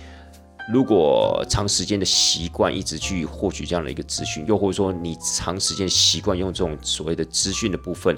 [0.72, 8.16] 如果长时间的习惯一直去获取这样的一个资讯，又或者说你长时间习惯用这种所谓的资讯的部分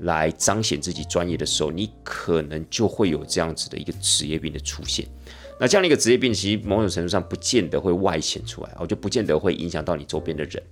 [0.00, 5.06] 来彰显自己专业的时候，你可能就会有这样子的一个职业病的出现。
[5.58, 10.62] 那这样的一个职业病，其实某种程度上不见得会外显出来，我就不见得会影响到你周边的人。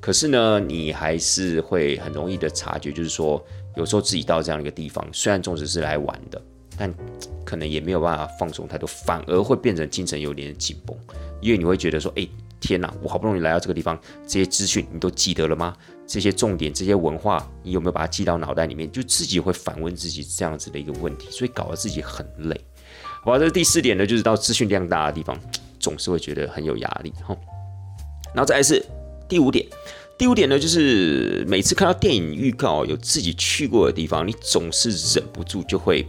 [0.00, 3.44] 可是呢，你还是会很容易的察觉，就是说
[3.76, 6.40] 有时候自己到这样一个地方，虽然总只是来玩的。
[6.76, 6.92] 但
[7.44, 10.96] 可能也没有办法放松太多，反而会变成精神有点紧绷，
[11.40, 12.26] 因为你会觉得说，哎，
[12.60, 15.76] 天哪，我好不容易来到这个地方，这些资讯你都记得了吗？
[16.06, 18.90] 这些重点、这些文化，你有没有把它记到脑袋里面？
[18.90, 22.60] 就自己会反问自己这样子的一个问题，所以搞得自己很累。
[23.22, 25.38] 好吧，这是第四点呢，就是到资讯量大的地方，
[25.78, 27.12] 总是会觉得很有压力。
[27.22, 27.36] 哈，
[28.34, 28.84] 然后再来是
[29.28, 29.66] 第五点，
[30.18, 36.06] 第五点呢，就是每次看到电影预告有自己去过的地方，你总是忍不住就会。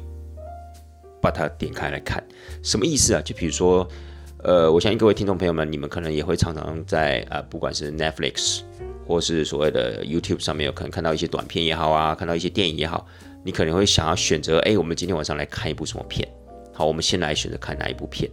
[1.25, 2.23] 把它点开来看，
[2.61, 3.21] 什么意思啊？
[3.25, 3.87] 就比如说，
[4.43, 8.61] 呃，我相信各位听众朋友们，你们可能也会常常在啊，不管是 Netflix
[9.07, 13.07] 或是所谓的 YouTube 上面，有可能看到一些短片也好啊，看到一些电影也好，
[13.43, 16.27] 你可能会想要选择，哎，我们今天晚上来看一部什么片？
[16.71, 18.29] 好，我们先来选择看哪一部片。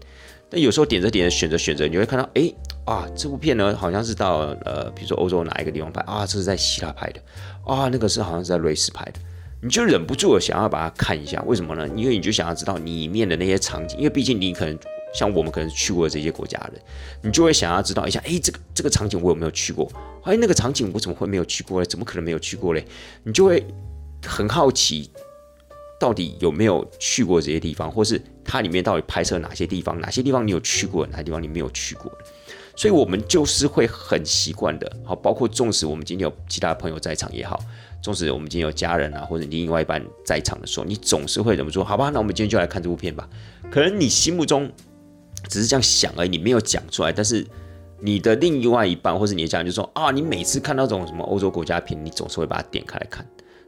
[0.51, 2.53] 但有时候点着点着选择选择，你会看到，哎，
[2.85, 7.21] 啊，这部片呢，好像是到呃，比如说欧洲哪一个地方拍啊，这是在希腊拍的，
[7.65, 9.21] 啊，那个是好像是在瑞士拍的。
[9.65, 11.87] 你就忍不住想要把它看一下，为什么呢？
[11.97, 14.77] 因为你就想要知道里面的那些场景，因为毕竟你可能
[15.15, 16.73] 像我们可能去过这些国家的，
[17.23, 19.89] 你就会想要知道一下，哎，这个这个场景我有没有去过？
[20.25, 21.87] 哎，那个场景我怎么会没有去过嘞？
[21.87, 22.85] 怎么可能没有去过嘞？
[23.23, 23.65] 你就会
[24.27, 25.09] 很好奇，
[26.01, 29.97] 到底有没有去过这些地方，或是它里面到底拍摄哪些地方？
[30.01, 31.07] 哪些地方你有去过？
[31.07, 32.11] 哪些地方你没有去过？
[32.75, 37.61] 所以我们就是会很习惯的，好，包括纵使我们今天有其他朋友在场也好。
[38.03, 43.29] 纵使我们今天有家人啊，或者你另外一半在场的时候，你总是会怎么说，好吧，那我们今天就来看这部片吧。
[43.71, 44.69] 可能你心目中
[45.49, 47.13] 只是这样想而已，你没有讲出来。
[47.13, 47.47] 但是
[48.01, 53.25] 你的另外一半或者你的家人就说啊，你每次看到这种什么欧洲国家片，你总是会把它点开来看。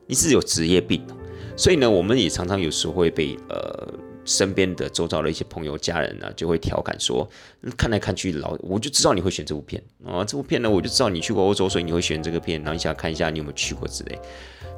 [0.07, 1.15] 你是有职业病的，
[1.57, 3.89] 所以呢，我们也常常有时候会被呃。
[4.25, 7.29] 身边的周遭的一些朋友、家人呢，就会调侃说
[7.77, 14.19] ：“看来看去老，我就知道你会选这部片啊，这部片呢，我就知道你去过欧洲，所以你会选这个片，然后你想看一下你有没有去过之类。”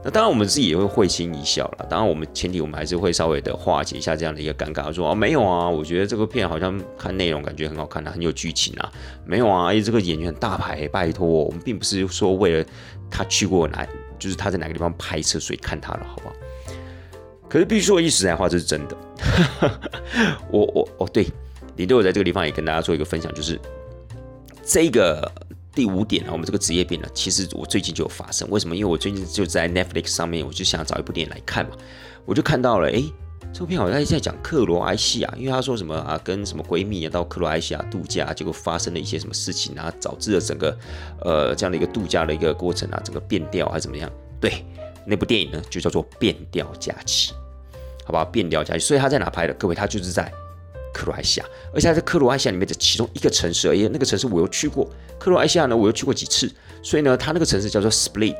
[0.05, 1.87] 那当然，我们自己也会会心一笑了。
[1.91, 8.93] 当然，我们前提我们还是会稍微的化解一下这样的一个尴尬，说：“啊，没有啊，我觉得这个片好像看内容感觉很好看啊，很有剧情啊。”
[9.27, 12.65] 没有啊，哎，这个演员很大牌，拜托，我们并不是说为了
[13.11, 13.85] 他去过哪，
[14.17, 16.35] 就是他在哪个地方拍摄，所以看他了，好不好？
[17.49, 18.97] 可是必须说一句实在话，这是真的。
[20.51, 21.27] 我我哦，对，
[21.77, 23.59] 李队，我在这个地方也跟大家做一个分享，就是
[24.65, 25.31] 这个
[25.75, 28.49] 第五点啊，我们这个职业病呢，其实我最近就有发生。
[28.51, 28.75] 为什么？
[28.75, 31.73] 因为我最近就在 Netflix 上面，我就想找一部电影来看嘛，
[32.25, 33.03] 我就看到了，哎，
[33.53, 40.77] 这部片好像在讲克罗埃西亚，因为他说什么啊，跟什么闺蜜啊到克罗埃西亚度假，结果发生了一些什么事情啊，导致了整个
[41.21, 44.11] 呃这样的一个度假的一个过程啊，整个变调还是怎么样？
[44.41, 44.65] 对。
[45.07, 47.33] 那部电影呢，就叫做《变调假期》，
[48.05, 48.25] 好不好？
[48.25, 49.55] 变调假期，所以他在哪拍的？
[49.55, 50.31] 各位，他就是在
[50.93, 53.87] 克罗埃西亚，而且他在克罗埃西亚里面的其中一个城市而已。
[53.89, 54.89] 那个城市我又去过，
[55.19, 56.51] 克罗埃西亚呢我又去过几次，
[56.83, 58.37] 所以呢，它那个城市叫做 Split，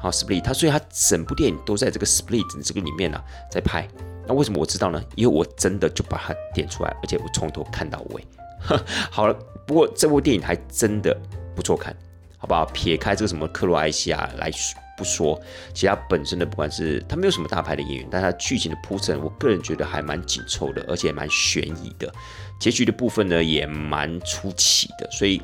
[0.00, 3.88] 好 Split，它所以它整部电影都在这个 Split 这个里面呢在拍。
[4.26, 5.02] 那为什么我知道呢？
[5.16, 8.24] 因为我真的就把它点出来，而且我从头看到尾。
[9.10, 9.34] 好了，
[9.66, 11.16] 不过这部电影还真的
[11.56, 11.96] 不错看，
[12.36, 12.64] 好不好？
[12.66, 14.50] 撇开这个什么克罗埃西亚来
[15.00, 15.40] 不说，
[15.72, 22.12] 其他本身的不管是他没有什么大牌的演员，但他剧情的铺陈，我个人觉得还蛮紧凑的，而且蛮悬疑的。
[22.58, 25.10] 结局的部分呢，也蛮出奇的。
[25.10, 25.40] 所以，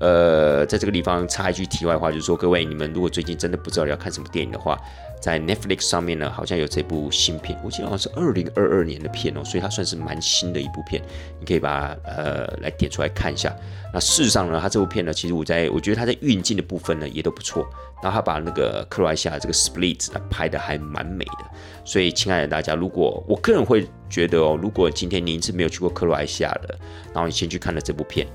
[0.00, 4.78] 呃，在这个地方插一句题外话，就是说，各位你们如果最近真的不知道要看什么电影的话，
[5.20, 11.02] 在 Netflix 上面呢，好像有这部新片，我记得好像是二零二二年的片哦，所以它算是蛮新的一部片，
[11.38, 13.54] 你可以把呃来点出来看一下。
[13.92, 17.68] 那事实上呢，它这部片呢，其实我在我觉得它在运镜的部分呢也都不错，
[18.02, 21.44] 然后它把那个克罗埃西亚这个 Split 拍的还蛮美的。
[21.84, 26.78] 所以，亲爱的大家，如果我个人会觉得哦，如果今天您是没有去过克罗埃西亚的，
[27.12, 28.26] 然后你先去看了这部片，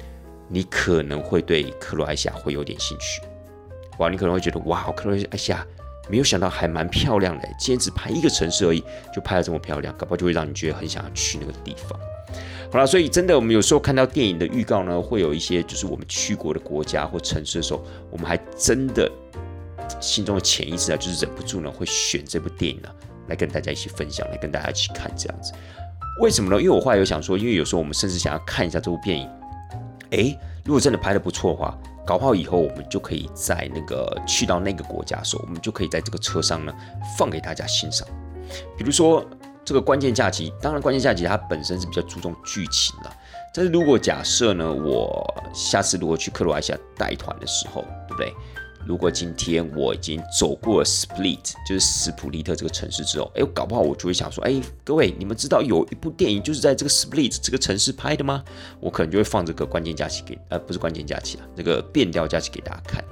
[0.49, 3.21] 你可能会对克罗埃西亚会有点兴趣。
[3.97, 5.65] 哇，你可能会觉得哇，克罗埃西亚。
[6.07, 11.99] 没有想到还蛮漂亮的，今天只拍一个城市而已，就拍的这么漂亮，搞不好就会让你觉得很想要去那个地方。
[12.71, 19.09] 好了，所以真的，我们有时候看到电影的预告呢，会有一些就是我们去过的国家或城市的时候，我们还真的
[20.01, 22.89] 心中的潜意识啊，就是忍不住呢，会选这部电影呢，
[23.27, 25.53] 来跟大家一起分享，来跟大家一起看这样子。
[26.21, 26.61] 为什么呢？
[26.61, 29.29] 因为我后来有想说，因为有时候我们甚至想要看一下这部电影，
[30.11, 31.77] 诶，如果真的拍的不错的话。
[32.05, 36.73] 搞不好以后，我们就可以在那个去到那个国家的时候，我们就可以在这个车上呢
[37.17, 38.07] 放给大家欣赏。
[38.77, 39.25] 比如说
[39.63, 43.11] 这个关键假期，当然关键假期它本身是比较注重剧情了。
[43.53, 48.33] 但是如果假设呢，我下次如果去克罗埃西亚带团的时候，对不对？
[48.85, 58.43] 如果今天我已经走过 Split，就是斯普利特这个城市之后，哎，搞不好我就会想说，哎，各位，你们知道有一部电影就是在这个 Split 这个城市拍的吗？
[58.79, 63.03] 我可能就会放这个关键假期给，呃，不是关键假期啊，这个变调假期给大家看。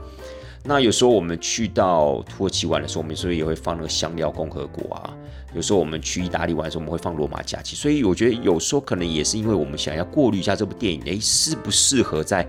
[0.64, 5.14] 那有时候我们去到土耳其玩的时候，我们是不是也会放那个香料共和国啊。
[5.54, 7.76] 有时候我们去意大利玩的时候，我们会放罗马假期。
[7.76, 12.48] 所以我觉得有时候可能也是因为我们想要过滤一下这部电影，哎，适不适合在。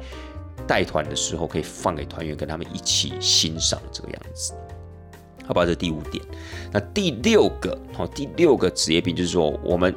[0.66, 4.54] 带团的时候可以放给团员跟他们一起欣赏这个样子，
[5.46, 5.66] 好吧？
[5.66, 6.24] 这第五点。
[6.72, 9.94] 那第六个，好，第六个职业病就是说，我们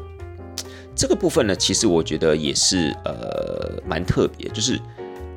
[0.93, 4.77] 这个部分呢，其实我觉得也是呃蛮特别，就是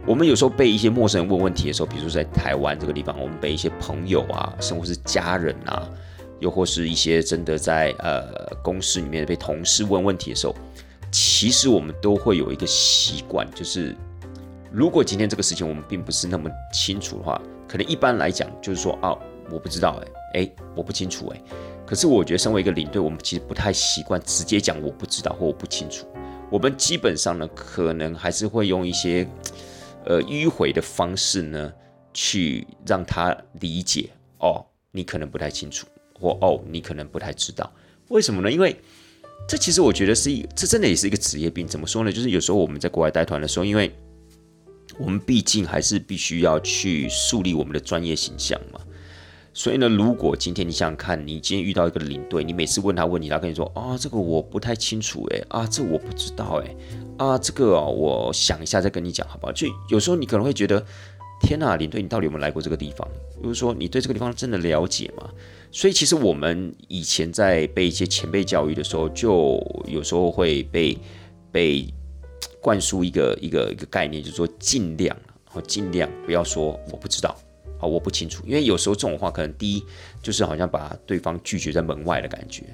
[0.06, 5.88] 我们有时候被一些陌生人问问题的时候，比如说在台湾这个地方，我们被一些朋友啊，甚至是家人啊，
[6.40, 8.24] 又或是一些真的在呃
[8.62, 10.56] 公司里面被同事问问题的时候，
[11.12, 13.94] 其实我们都会有一个习惯，就是。
[14.72, 19.18] 如果今天这个事情我们并不是那么清楚的话，可能一般来讲就是说啊，
[19.50, 20.00] 我不知道，
[20.34, 21.42] 哎，哎，我不清楚，哎。
[21.84, 26.06] 可是我觉得身为一个领队，我们其实不太习惯直接讲我不知道或我不清楚。
[26.48, 29.26] 我们基本上呢，可能还是会用一些
[30.04, 31.72] 呃迂回的方式呢，
[32.14, 35.84] 去让他理解哦，你可能不太清楚，
[36.16, 37.72] 或哦，你可能不太知道。
[38.06, 38.48] 为什么呢？
[38.48, 38.76] 因为
[39.48, 41.66] 这其实我觉得是一，这真的也是一个职业病。
[41.66, 42.12] 怎么说呢？
[42.12, 43.92] 就是有时候我们在国外带团的时候，因为
[44.98, 48.80] 我们毕竟还是必须要去树立我们的专业形象嘛，
[49.54, 56.76] 所以呢，如果今天你想想看，你今天遇到一个领队，你每次问他问题，他跟你说啊，这个我不太清楚，诶，啊，这我不知道，诶，
[57.18, 59.52] 啊，这个，我想一下再跟你讲，好不好？
[59.52, 60.84] 就有时候你可能会觉得，
[61.42, 63.06] 天呐，领队，你到底有没有来过这个地方？
[63.42, 65.30] 就是说，你对这个地方真的了解吗？
[65.70, 70.98] 所以其实我们以前在被一些前辈教育的时候，就有时候会被
[71.52, 71.86] 被。
[72.60, 77.36] 灌输一个一个一个概念，就是说尽量，好尽量不要说我不知道，
[77.78, 79.84] 好我不清楚，因为有时候这种话可能第一
[80.22, 82.64] 就是好像把对方拒绝在门外的感觉，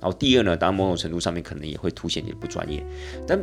[0.00, 2.84] 然后第二呢，当然某种程度上面可能也会凸显你的不专业。
[3.26, 3.38] 但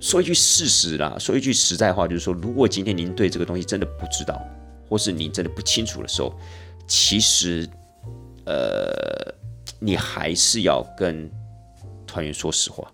[0.00, 4.40] 说一句事实啦， 说一句实在话，就是说，如果今天您对这个东西真的不知道，
[4.88, 6.34] 或是你真的不清楚的时候，
[6.86, 7.68] 其实，
[8.44, 9.34] 呃，
[9.78, 11.30] 你还是要跟
[12.06, 12.92] 团员说实话。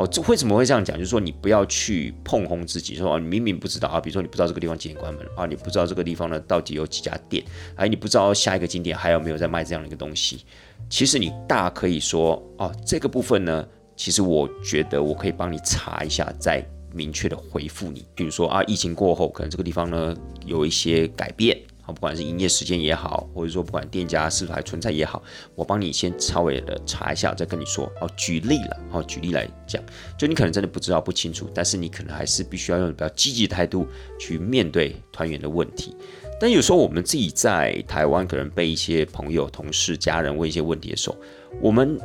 [0.00, 0.96] 好，这为什么会这样讲？
[0.96, 10.46] 就是说，你不要去碰轰自己，说你明明不知道啊，比如说你不知道这个地方几点关门啊，你不知道这个地方呢到底有几家店，哎，你不知道下一个景点还有没有在卖这样的一个东西。
[10.88, 18.06] 其实你大可以说，哦，这个部分呢，其实我觉得我可以帮你查一下，再明确的回复你。
[18.14, 21.60] 比如说啊，疫情过后，可能这个地方呢有一些改变。
[21.92, 25.22] 不管是营业时间也好，或者说不管店家是否还存在也好，
[25.54, 27.90] 我帮你先稍微的查一下，再跟你说。
[28.00, 29.82] 哦，举例了，哦，举例来讲，
[30.18, 33.86] 就你可能真的不知道不清楚，但是你可能还是必须要用比较积极的态度
[34.18, 35.94] 去面对团员的问题。
[36.40, 41.16] 但有时候我们自己在台湾，可能被一些朋友、同事、家人问一些问题的时候，
[41.60, 42.00] 我们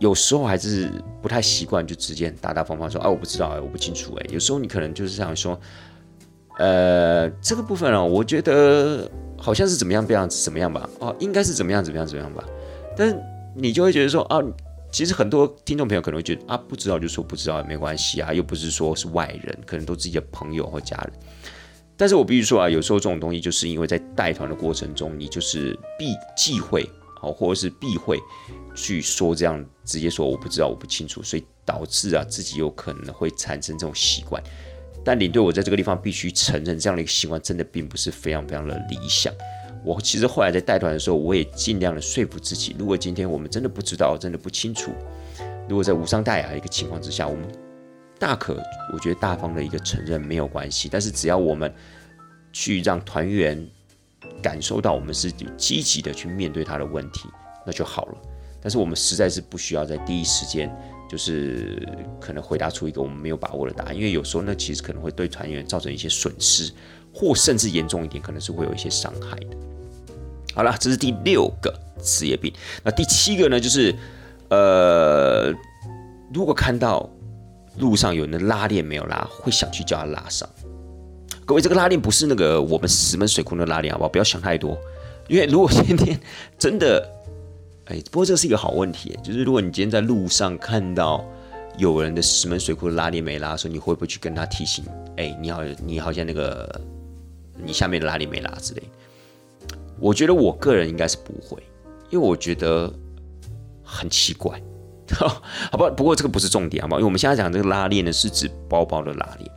[0.00, 0.90] 有时候还是
[1.22, 4.26] 不太习惯，就直接大大方方说啊，我不知道哎，我不清楚哎。
[4.30, 5.56] 有时候你可能就是想说，
[6.58, 10.88] 呃，这个部分啊，我觉得好像是怎么样，这样怎么样吧？
[10.98, 12.44] 哦，应该是怎么样，怎么样，怎么样吧？
[12.96, 13.18] 但是
[13.54, 14.40] 你就会觉得说啊，
[14.90, 21.12] 其实很多听众朋友可能会觉得啊，不知道就说不知道也没关系啊，又不是说是外人，可能都自己的朋友或家人。
[21.96, 26.88] 但是我必须说啊，有时候这种东西就是因为在带团的过程中，你就是避忌讳。
[27.18, 28.18] 好，或者是避讳
[28.74, 34.42] 去说这样直接说我不知道我不清楚，所以导致啊自己有可能会产生这种习惯。
[35.06, 39.32] 但领队我在这个地方必须承认，这样的一个习惯真的并不是非常非常的理想。
[39.84, 44.90] 我其实后来在带团的时候，我也尽量的说服自己，如果今天我们真的不知道，真的不清楚，
[45.68, 47.46] 如果在无伤大雅的一个情况之下，我们
[48.18, 48.60] 大可
[48.92, 50.88] 我觉得大方的一个承认没有关系。
[50.90, 51.72] 但是只要我们
[52.52, 53.66] 去让团员。
[54.42, 57.28] 感受到我们是积极的去面对他的问题，
[57.64, 58.18] 那就好了。
[58.60, 60.68] 但是我们实在是不需要在第一时间
[61.08, 61.88] 就是
[62.20, 66.72] 可能回答出一个我们没有把握的答案，因为有时候呢，其实可能会对团员造成一些损失，
[67.14, 69.56] 或甚至严重一点，可能是会有一些伤害的。
[70.54, 72.52] 好了，这是第六个职业病。
[72.82, 73.94] 那第七个呢，就是
[74.48, 75.52] 呃，
[76.32, 77.08] 如果看到
[77.78, 80.48] 路上有人拉链没有拉，会想去叫他拉上。
[81.44, 84.08] 各位，这个拉链不是那个我们石门水库的拉链，好不好？
[84.08, 84.76] 不要想太多。
[85.28, 86.18] 因为如果今天
[86.58, 87.06] 真的，
[87.86, 91.24] 哎，不过这是一个好问题，就是如果你今天在路上看到
[91.78, 94.84] 有人的石门水库的拉链没拉的时候，你会不会去跟他提醒？
[95.16, 96.80] 哎，你好，你好像那个
[97.64, 98.82] 你下面的拉链没拉之类。
[100.00, 101.62] 我觉得我个人应该是不会，
[102.10, 102.92] 因为我觉得
[103.82, 104.60] 很奇怪。
[105.70, 106.98] 好吧，不过这个不是重点，好不好？
[106.98, 109.50] 因为我们现在讲这个拉链呢，是指包包的拉链。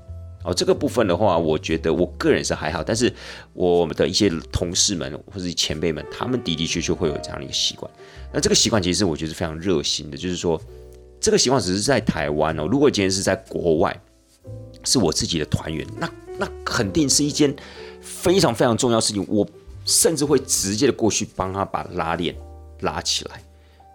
[0.43, 3.13] 哦，这个部分的话，我觉得我个人是还好，但是
[3.54, 7.91] 我们的一些同事们或者前辈们，他们的的确确会有这样的一个习惯。
[8.32, 10.60] 那这个习惯其实我觉得是非常热心的，就是说
[11.19, 12.65] 这个习惯只是在台湾哦。
[12.65, 14.02] 如果今天是在国外，
[14.86, 17.54] 是我自己的团员，那那肯定是一件
[17.99, 19.25] 非常非常重要事情。
[19.28, 19.45] 我
[19.84, 22.34] 甚至会直接的过去帮他把拉链
[22.80, 23.43] 拉起来。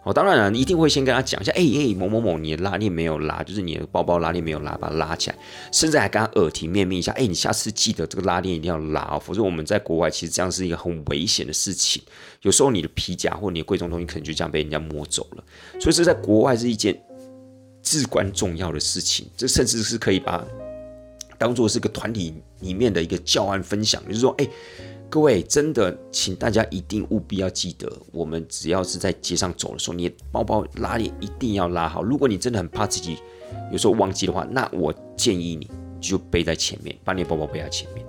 [0.04, 5.36] 哦，当然了，你一定会先跟他讲一下，哎哎，某某某，你的拉链没有拉，就是你的包包拉链没有拉，把它拉起来，
[5.72, 12.02] 甚至还跟他耳提面命一下，哎，你下次记得这个拉链一定要拉哦，否则我们在国外其实这样是一个很危险的事情，
[12.42, 15.44] 有时候你的皮夹或你的贵重东西可能就这样被人家摸走了，
[15.80, 16.94] 所以这在国外是一件
[17.82, 20.44] 至关重要的事情，这甚至是可以把
[21.38, 24.46] 当做是个团体里面的一个教案分享，就是说，哎。
[25.10, 32.02] 各位，真的，请大家一定务必要记得，我们只要是在街上走的时候，你包包拉链一定要拉好。
[32.02, 33.18] 如果你真的很怕自己
[33.70, 38.04] 有时候忘记的话，那我建议你就背在前面，把你的包包背在前面。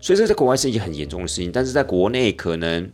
[0.00, 2.90] 所以这在国外是一件很严重的事情，但是在国内可能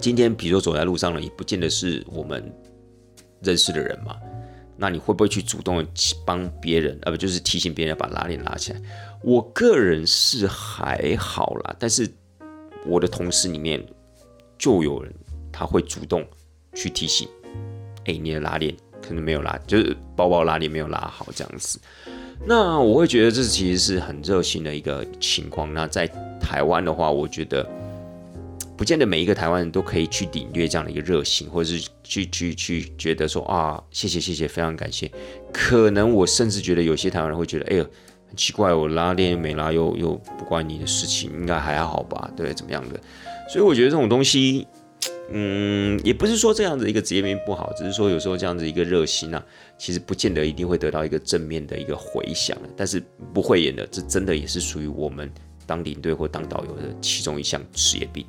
[0.00, 2.52] 今天，比如说走在路上了，也不见得是我们
[3.42, 4.14] 认识的人嘛。
[4.76, 5.84] 那你会不会去主动
[6.24, 8.80] 帮别人，呃，不就是提醒别人把拉链拉起来？
[9.24, 12.08] 我个人是还好啦，但是。
[12.86, 13.84] 我的同事里面
[14.58, 15.12] 就有人，
[15.52, 16.26] 他会主动
[16.74, 17.28] 去提醒，
[18.06, 21.78] 哎，你的拉链可能没有拉，就是包包拉链没有拉好这样子。
[22.46, 25.72] 那我会觉得这其实是很热心的一个情况。
[25.74, 26.06] 那在
[26.40, 27.68] 台湾的话，我觉得
[28.76, 35.10] 不见得每一个台湾人都可以去领略这样的一个热心，或者是去去去觉得说啊，谢谢谢谢，非常感谢。
[35.52, 37.86] 可能我甚至觉得有些台湾人会觉得，哎呦。
[38.30, 42.30] 很奇怪，我拉链没拉，又又不关你的事情，应该还好吧？
[42.36, 43.00] 对，怎么样的？
[43.48, 44.68] 所以我觉得这种东西，
[45.32, 49.44] 嗯，也不是说这样子一个职业病不好，只是说有时候这样子一个热心啊，
[49.76, 52.56] 其实不见得一定会得到一个正面的一个回响。
[52.76, 53.02] 但是
[53.34, 55.28] 不会演的，这真的也是属于我们
[55.66, 58.24] 当领队或当导游的其中一项职业病。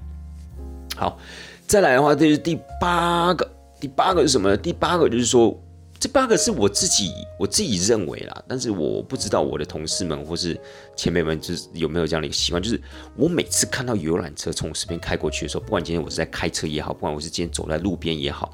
[0.96, 1.20] 好，
[1.68, 3.48] 再来的话，这是第八个，
[3.80, 4.58] 第八个是什么呢？
[4.58, 5.56] 第八个就是说。
[6.02, 10.60] 这八个是我自己我自己认为啦，但是我不知道我的同事们或是
[10.96, 12.82] 前辈们就是有没有这样的一个习惯，就是
[13.16, 18.52] 我每次看到游览车从我身边开过去的时候，不管今天我是在开车也好，不管我是今天走在路边也好。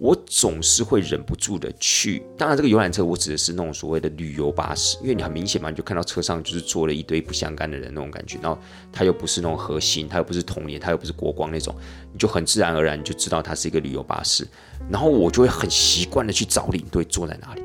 [0.00, 8.58] 我总是会忍不住的去，当然这个游览车我指的是那种所谓的旅游巴士，因为你很明显嘛，你就看到车上就是坐了一堆不相干的人那种感觉，然后
[8.90, 11.76] 他又不是那种核心，他又不是童年，他又不是国光那种，
[12.14, 14.48] 你就很自然而然你就知道它是一个旅游巴士，
[14.88, 17.62] 然后我就会很习惯的去找领队坐在哪里。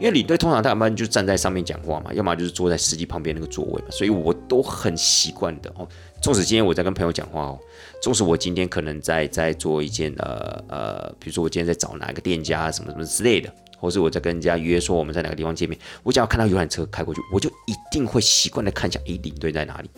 [0.00, 5.86] 因为领队通常他们就站在上面讲话嘛，要么就是坐在司机旁边那个座位嘛，所以我都很习惯的哦。
[6.22, 7.58] 纵使今天我在跟朋友讲话哦，
[8.02, 19.90] 纵使我今天可能在在做一件呃呃，比如说我今天在找哪个店家什么什么之类的，或是我在跟人家约说我们在哪个地方见面，我只要看到游览车开过去，我就一定会习惯的看一下，哎，领队在哪里？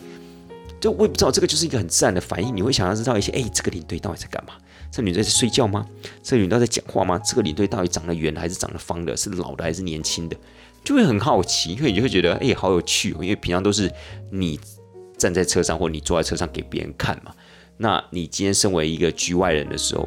[0.79, 4.53] 就我也不知道，这个就是一个很自然的反应，你会想要知道一些，哎，这个领队到底在干嘛？
[4.89, 5.85] 这领队在睡觉吗？
[6.23, 7.19] 这领队在讲话吗？
[7.19, 9.15] 这个领队到底长得圆还是长得方的？
[9.15, 10.37] 是老的还是年轻的？
[10.83, 13.17] 就会很好奇，因为你就会觉得，哎，好有趣哦。
[13.21, 13.91] 因为平常都是
[14.31, 14.57] 你
[15.17, 17.33] 站在车上，或你坐在车上给别人看嘛。
[17.81, 20.05] 那你今天身为一个局外人的时候，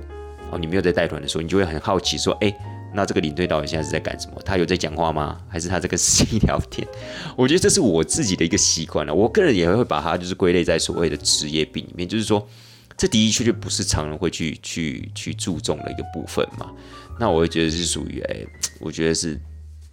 [0.51, 2.55] 哦，你没有在带团的时候，你就会很好奇，说，哎，
[2.93, 4.39] 那这个领队到底现在是在干什么？
[4.45, 5.41] 他有在讲话吗？
[5.49, 6.87] 还是他在跟司机聊天？
[7.35, 9.15] 我觉得这是我自己的一个习惯了。
[9.15, 12.47] 我个人也会把它就是归类在所谓的职业病里面，就是说，
[12.95, 16.71] 这的确就不是常人会去去去注重的一个部分嘛。
[17.19, 18.37] 那我会觉得是属于，哎，
[18.81, 19.41] 我觉得是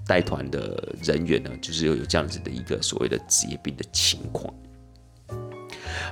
[0.06, 4.54] 带团的人员呢，就是有有这样子的一个所谓的职业病的情况。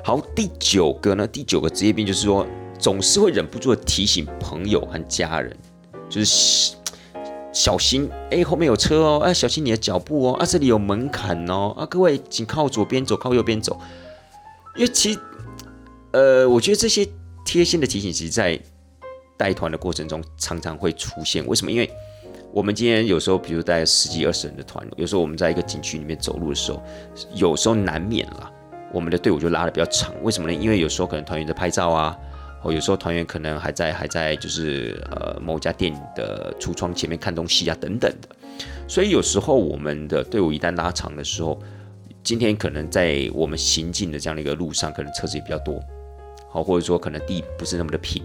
[0.03, 1.27] 好，第九个呢？
[1.27, 2.45] 第九个职业病就是说，
[2.79, 5.55] 总是会忍不住的提醒朋友和家人，
[6.09, 6.75] 就是
[7.53, 13.79] 小心，哎，后面有车哦，哎，小心你的脚步哦，啊，这里有门槛哦，啊，各位请靠左边走，靠右边走。
[14.75, 15.19] 因为其实，
[16.11, 17.07] 呃，我觉得这些
[17.43, 18.59] 贴心的提醒，其实在
[19.35, 21.45] 带团的过程中常常会出现。
[21.47, 21.71] 为什么？
[21.71, 21.89] 因为
[22.53, 26.81] 我们今天有时候，比如带十几二十人的团，有时候我们在一个景区里面走路的时候，
[27.33, 28.51] 有时候难免了。
[28.91, 30.53] 我们的队伍就拉的比较长，为什么呢？
[30.53, 32.17] 因为有时候可能团员在拍照啊，
[32.63, 38.29] 哦，有时候团员可能还在还在就是呃某家店的橱窗前面看东西啊等等的，
[38.87, 41.59] 所以有时候我们的队伍一旦拉长的时候，
[42.23, 45.83] 今天可能在我们行进的这样的一个路上，可能车子也比较多，
[46.49, 48.23] 好，或者说可能地不是那么的平。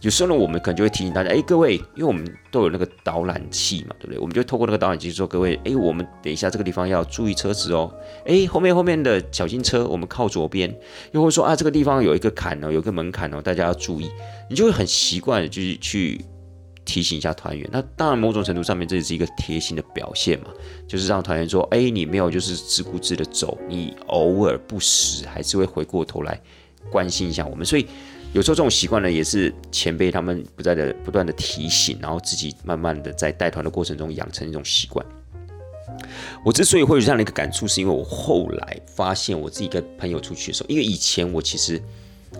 [0.00, 4.18] 有时候呢，我们可能就会提醒大家，哎，各位，因为我们都有那个导览器嘛，对不对？
[4.18, 7.92] 我们就透过那个导览器说，各位，哎，我们等一下这个地方要注意车子哦，
[8.24, 10.74] 哎，后面后面的小心车，我们靠左边，
[11.12, 14.10] 又会说啊，这个地方有一个坎哦，有一个门槛哦，大家要注意。
[14.48, 16.24] 你就会很习惯，就是去
[16.86, 17.68] 提醒一下团员。
[17.70, 20.46] 那当然，某种程度上面，这也是一个贴心的表现嘛，
[20.88, 26.40] 就是让团员说，哎，你没有就是自顾自的走，你偶尔不时还是会回过头来
[26.90, 27.86] 关心一下我们，所以。
[28.32, 35.04] 有时候这种习惯呢，也是前辈他们不在的不断的提醒，然后自己慢慢的在带团的过程中养成一种习惯。
[36.44, 41.82] 我之所以会有这样的一个感触，是因为我后来发现我自己跟朋友出去的时候，因为以前我其实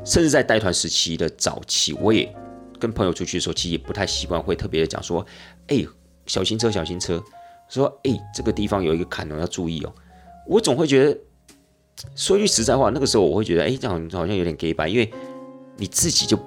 [0.05, 2.33] 甚至在带团时期的早期，我也
[2.79, 5.27] 跟朋友出去的时候，其实也不太习惯会特别的讲说，
[5.67, 5.85] 哎，
[6.27, 7.21] 小心车，小心车，
[7.69, 9.93] 说，哎，这个地方有一个坎哦，要注意哦。
[10.47, 11.19] 我总会觉得，
[12.15, 15.13] 说句实在话，那个时候我会觉得，哎，这样好像有点 gay 吧，因为。
[15.81, 16.39] 你自己就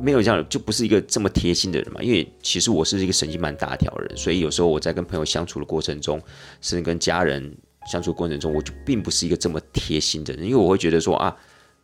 [0.00, 2.00] 没有这样，就不是一个这么贴心的人嘛？
[2.00, 6.18] 因为其实我是一个神经蛮大条的人，所以有时候我在跟朋友相处的过程中，
[6.60, 7.52] 甚至跟家人
[7.90, 10.44] 相处过程中，我就并不是一个这么贴心的人。
[10.44, 11.36] 因为我会觉得说啊，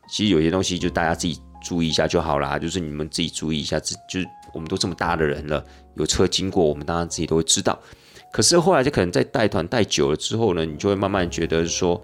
[0.09, 5.63] 其实有些东西就大家自己注意一下就好啦，就是你们自己注意一下，自就是我们都这么大的人了，
[5.97, 7.79] 有车经过，我们当然自己都会知道。
[8.33, 12.01] 可是后来就可能在带团带久了之后呢，你就会慢慢觉得说。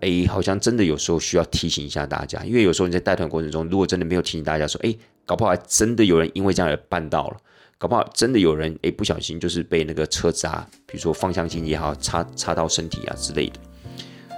[0.00, 4.94] 哎，好像真的有时候需要提醒一下大家，因为有时候你在带团过程中，如果真的没有提醒大家说，哎，
[5.26, 7.36] 搞不好真的有人因为这样而绊到了，
[7.78, 13.58] 搞不好真的有人哎不小心就是被那个车子啊，比如说方向性也好，插插到身体啊之类的。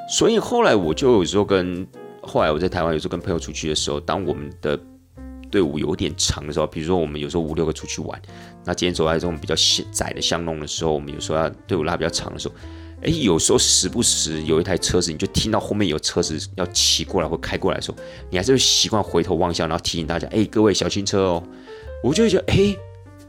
[0.09, 1.87] 所以后来我就有时候跟
[2.23, 4.81] 后来我在台湾有时候跟朋友出去的时候，当我们的
[5.51, 8.21] 队伍有点长的时候，比如说我们有时候五六个出去玩，
[8.65, 9.55] 那今天走在这种比较
[9.93, 12.55] 窄的巷弄的时候，我们有时候要队伍拉比较长的时候。
[13.03, 17.97] 哎，有时候时不时有一台车子，你就听到后面有车子要骑过来或开过来的时候，
[18.31, 21.43] 你还是会习惯回头望向，然后提醒大家：哎，各位小心车哦！
[22.03, 22.77] 我就会觉得，哎，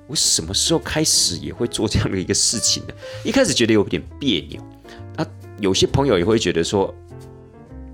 [0.08, 2.94] 我什么时候开始也会做这样的一个事情呢？
[3.24, 4.62] 一开始觉得有点别扭，
[5.16, 5.28] 啊，
[5.60, 6.94] 有些朋友也会觉得说。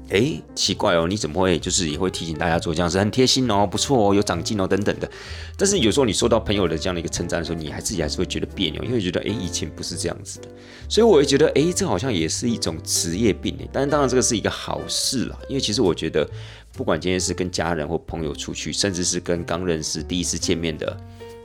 [0.09, 5.09] 哎，奇怪哦，你怎么会就是也会提醒大家做这样子，很贴心哦，不错哦，有长进哦，等等的。
[5.57, 10.47] 但是有时候你收到朋友的这样的一个称赞的时候，你还自己还是会觉得别扭，因为觉得哎，以前不是这样子的。
[10.87, 13.69] 所以我会觉得，哎，这好像也是一种职业病诶。
[13.71, 16.25] 但是当然这个是一个好事啦，因为其实我觉得，
[16.73, 20.97] 不管今天是跟家人或朋友出去，甚至是跟刚认识、第一次见面的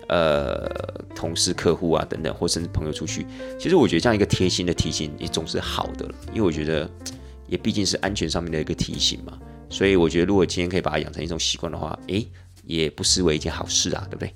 [0.09, 0.69] 呃
[1.17, 3.27] 同事、客户啊等等，或甚至朋友出去，
[3.59, 6.89] 其实我觉得这样一个贴心的提醒也总是好的，因为我觉得。
[7.47, 9.39] 也毕竟是安全上面的一个提醒嘛，
[9.69, 12.27] 所以我觉得如果今天可以把它养成一种习惯的话，诶，
[12.65, 14.35] 也不失为一件好事啊，对不对？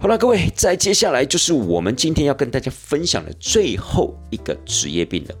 [0.00, 5.34] 好了，各位，再接下来就是我们今天要跟大家分享的最后一个职业病了。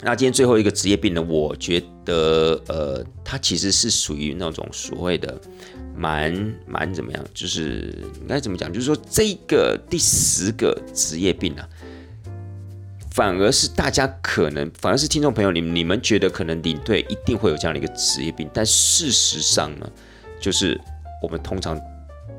[0.00, 5.40] 那今天最后一个职业病呢，我觉得呃，它其实是属于那种所谓的
[5.96, 8.72] 蛮蛮怎么样，就是应该怎么讲？
[8.72, 11.68] 就是说这个第十个职业病啊。
[13.18, 19.90] 反而是大家可能，反而是听众朋友，你你们觉得可能领队一定会有这样的一个职业病，但事实上呢，
[20.40, 20.80] 就是
[21.20, 21.76] 我们通常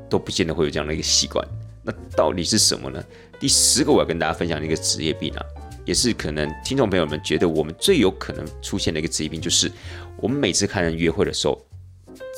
[0.08, 1.46] 都不见得会有这样的一个习惯。
[1.82, 3.04] 那到底是什么呢？
[3.38, 5.44] 第十个我要跟大家分享的一个职业病啊，
[5.84, 9.70] 也是可能听众朋友们觉得我们最有可能出现的一个职业病，就是
[10.16, 11.62] 我们每次看人约会的时候，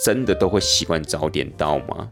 [0.04, 2.10] 真的都会习惯早点到吗？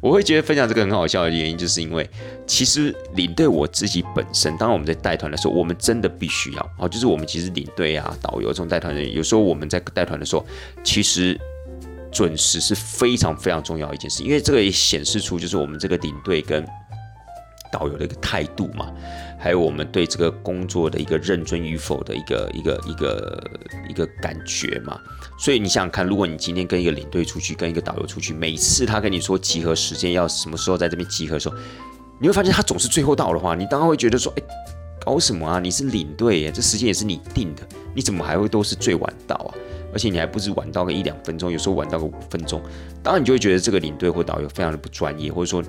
[0.00, 2.08] 我会觉得分享这个很好笑的原因，就是因为
[2.46, 10.44] 其实领队我自己本身，当我们在带团的时候，我们真的必须要哦，就是我们其实领队啊、导游这种带团人，有时候我们在带团的时候，
[10.84, 11.38] 其实
[12.12, 16.64] 准时是非常非常重要一件事，因为这个也显示出就是我们这个领队跟
[17.72, 18.92] 导游的一个态度嘛。
[19.38, 23.50] 还有我们对这个工作的一个认真与否的一个一个一个
[23.88, 24.98] 一个感觉嘛，
[25.38, 31.54] 所以你想想看，如果你今天跟一个领队出去，跟一个导游出去，每次他跟你说集合时间要什么时候在这边集合的时候，
[32.18, 34.42] 你会发现他总是最后到的话，你当然会觉得说，哎，
[35.04, 35.58] 搞什么啊？
[35.58, 37.62] 你是领队耶，这时间也是你定的，
[37.94, 39.54] 你怎么还会都是最晚到啊？
[39.92, 42.60] 而且你还不是晚到个一两分钟，有时候晚到个五分钟，
[43.02, 45.62] 当然你就会觉得这个领队或导游非常的不专业，或者说。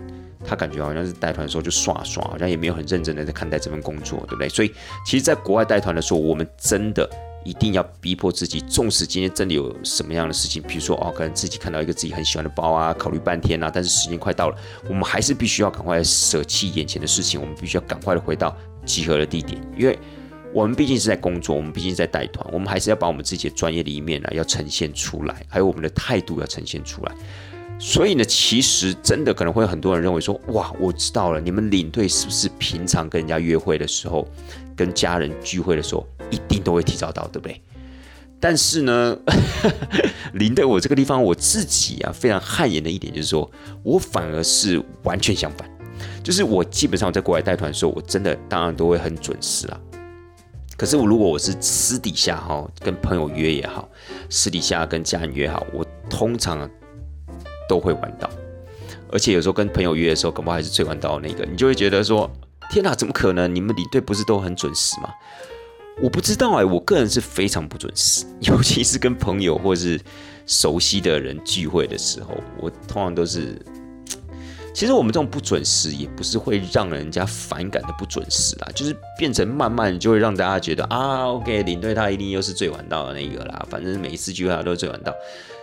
[0.45, 4.47] 他感觉好像是带团的时候就耍耍，好像也没有很认真的在看待这份工作，对不对？
[4.47, 4.72] 所以，
[5.05, 7.09] 其实，在国外带团的时候，我们真的
[7.44, 14.58] 一定要逼迫自己，纵使今天真的有什么样的事情，比如说哦，可能自己看到一个自己很喜欢的包啊，考虑半天啊，但是时间快到了，
[14.90, 19.98] 我们还是必须要赶快舍弃眼前的事情，我们必须要赶快的回到集合的地点，因为
[20.54, 27.12] 我们毕竟是在工作，我们毕竟在带团，我们还是要把我们自己的专业的一面呢，要呈现出来，还有我们的态度要呈现出来。
[27.80, 34.28] 所以呢，其实真的可能会有很多人认为说，哇，我知道了，你们领队是不是平常跟人家约会的时候，
[34.76, 37.61] 跟家人聚会的时候，一定都会提早到，对不对？
[38.39, 39.17] 但是呢，
[40.34, 43.49] 领队我这个地方我自己啊，非常汗颜的一点就是说，
[43.84, 45.69] 我反而是完全相反，
[46.23, 49.80] 就是我基本上在国外带团的时候，我真的当然都会很准时啊。
[50.78, 53.89] 可是我如果我是私底下哈，跟朋友约也好，
[54.30, 56.69] 私底下跟家人约好，我通常。
[57.69, 58.30] 都会晚到，
[59.11, 62.32] 而且有时候跟朋友约的时候，恐怕还是最晚到那个，你就会觉得说：
[62.69, 63.53] 天哪，怎么可能？
[63.53, 65.09] 你们领队不是都很准时吗？
[66.02, 70.00] 我不知道哎，我个人是非常不准时， 尤其是跟朋友或是
[70.45, 73.60] 熟悉的人聚会的时候，我通常都是。
[74.76, 85.12] 其实我们这种不准时，也不是会让人家反感的不准时啦，就是变成慢慢就会让大家觉得啊，OK，领队他一定又是最晚到的那个啦，反正每一次聚会他都是最晚到。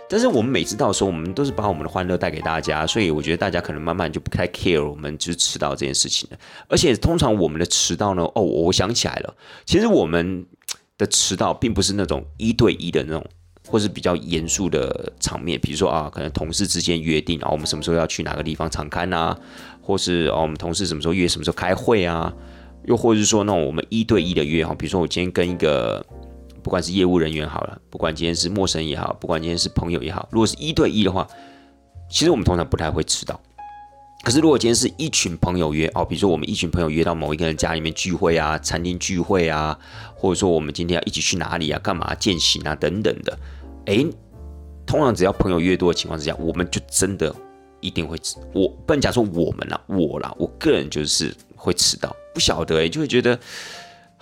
[0.07, 6.37] 但是我们每次到的时候，我们都是把我们的欢乐带给大家，所以我觉得大家可能慢慢就不太 care 我们就是迟到这件事情了。
[6.67, 9.35] 而且通常我们的迟到呢，哦，我想起来了，
[9.65, 10.45] 其实我们
[10.97, 13.25] 的迟到并不是那种一对一的那种，
[13.67, 19.35] 或是比较严肃的场面，比如说啊，可能同事之间约定，啊我们什么时候要去哪个地方常刊啊，
[19.81, 22.31] 或是哦，我们同事什么时候约什么时候开会啊，
[22.85, 26.05] 又或者是说那种我们一对一的约哈，比如说我今天跟一个。
[26.65, 31.27] 不管是业务人员好了，不管今天是陌生也好，不管今天是朋友也好，如果是一对一的话，
[32.09, 33.39] 其实我们通常不太会迟到。
[34.23, 39.77] 可是如果今天是一群朋友约哦，比如说我们一群朋友约到某一个人家里面聚会啊，餐厅聚会啊，
[40.15, 43.37] 或者说我们今天要一起去哪里啊，干嘛践行啊等等的，
[43.85, 44.07] 诶，
[44.87, 47.31] 通常只要朋友越多的情况之下，我们就真的
[47.79, 48.37] 一定会迟。
[48.55, 53.39] 我不能讲说我们啦，我啦，我个人就是会迟到，不晓得诶，就会觉得。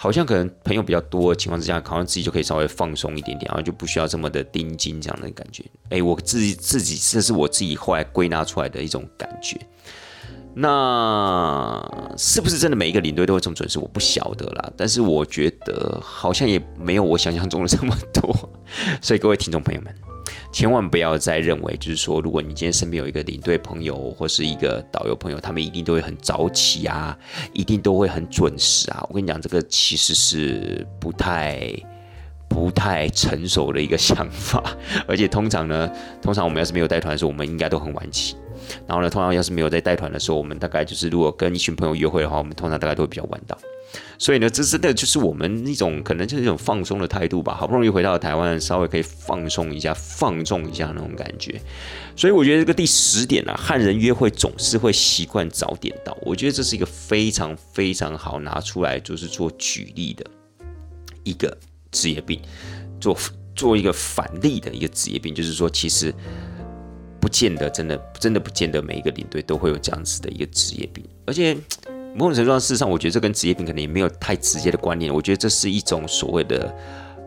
[0.03, 5.63] 好像可能朋友比较多的情况之下，好像自己就可以稍微放松一点点，然后就不需要这么的盯紧这样的感觉。
[5.91, 9.57] 哎，我自己自己这是我自己后来归纳出来的一种感觉。
[10.53, 11.81] 那
[12.17, 13.79] 是不是真的每一个领队都会这么准时？
[13.79, 14.73] 我不晓得啦。
[14.75, 18.49] 但是我觉得好像也没有我想象中的这么多。
[19.01, 20.12] 所以各位听众朋友们。
[20.53, 27.17] 千万不要再认为，就是说，如果你今天身边有一个领队朋友或是一个导游朋友，他们一定都会很早起啊，
[27.53, 29.03] 一定都会很准时啊。
[29.09, 31.59] 我跟你讲，这个其实是不太、
[32.47, 34.63] 不太成熟的一个想法。
[35.07, 35.91] 而且通常呢，
[36.21, 38.35] 通常我们要是没有带团的时候，我们应该都很晚起。
[38.87, 43.57] 然后呢，通常要是没有在带团的时候，我们大概就是如果跟一群朋友约会的话，我们通常大概都会比较晚到。
[44.17, 47.53] 所以呢，这真的就是我们一种可能就是一种放松的态度吧。
[47.53, 51.61] 好不容易回到台湾，稍微可以放松一下、放纵一下那种感觉。
[52.15, 56.17] 所以我觉得这个第十点啊，汉人约会总是会习惯早点到。
[56.21, 60.25] 我觉得这是一个非常非常好拿出来就是做举例的
[61.23, 61.55] 一个
[61.91, 62.39] 职业病，
[62.99, 63.15] 做
[63.55, 66.11] 做一个反例的一个职业病，就是说其实
[67.23, 71.55] 不见得真的真的不见得每一个领队都会有这样子的一个职业病，而且。
[72.15, 75.11] 某种程度上，事实上，我觉得这跟职业病可能也没有太直接的关联。
[75.11, 76.71] 我觉得这是一种所谓的，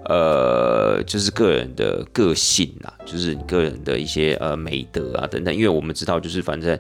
[0.05, 5.53] 呃，就是个人的个性啊，就是你个人的一些呃美德啊等等。
[5.53, 6.79] 因为我们知道，就是反正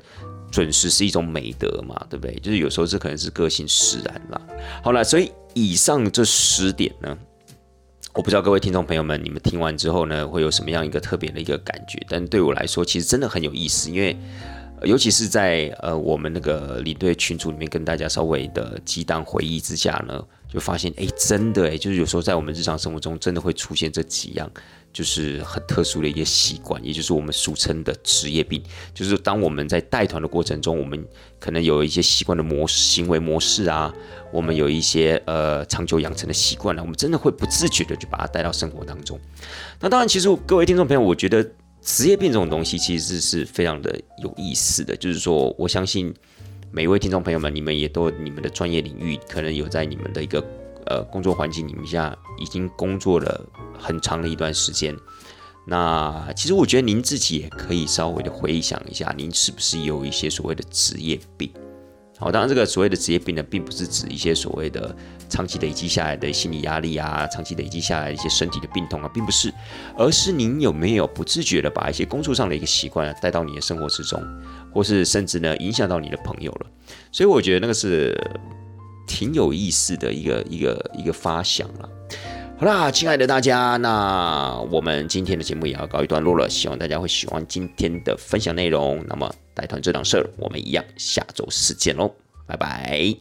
[0.53, 2.37] 准时是一种美德嘛，对不对？
[2.37, 4.41] 就是有时候这可能是个性使然啦。
[4.85, 7.19] 好了，所以以上这十点呢，
[8.17, 12.01] 我不知道各位听众朋友们，你们听完之后呢，会有什么样一个特别的一个感觉？
[12.09, 14.17] 但对我来说，其实真的很有意思，因为。
[14.83, 24.51] 尤其是在呃我们那个领队群组里面跟大家稍微的激荡回忆之下呢，就发现哎，真的哎，就是有时候在我们日常生活中真的会出现这几样。
[24.93, 28.63] 就是很特殊的一些习惯，也就是我们俗称的职业病。
[28.95, 31.07] 就是当我们在带团的过程中，我们
[31.39, 33.93] 可能有一些习惯的模式、行为模式啊，
[34.33, 39.21] 我们有一些呃长久养成的习惯呢，我们真的会不自觉的就把它带到生活当中。
[39.81, 41.47] 那当然，其实各位听众朋友，我觉得
[41.83, 44.97] 职业病这种东西其实是非常的有意思的。
[44.97, 46.15] 就是说，我相信
[46.71, 50.45] 每一位听众朋友们，你们也都你们的专业领域可能有在你们的一个。
[50.89, 53.45] 呃，工作环境你们下已经工作了
[53.77, 54.97] 很长的一段时间，
[55.67, 61.51] 那其实我觉得您自己也可以稍微的回想一下，您是不是有一些所谓的职业病？
[62.19, 64.95] 好，当然这个所谓的职业病呢，并不是指一些所谓的
[65.29, 69.53] 长期累积下来的心理压力啊，长期累积下来一些身体的病痛啊，并不是，
[69.97, 74.23] 而是您有没有不自觉的把一些工作上的一个习惯带到你的生活之中，
[74.73, 76.67] 或是甚至呢影响到你的朋友了？
[77.12, 78.17] 所以我觉得那个是。
[79.09, 81.89] 挺有意思的一个一个一个发想了。
[82.59, 89.05] 好啦，亲爱的大家，那我们今天的节目也要告一段落了，希望大家会喜欢今天的分享内容。
[89.07, 92.15] 那么带团这档事儿我们一样下周四见喽
[92.47, 93.17] 拜拜。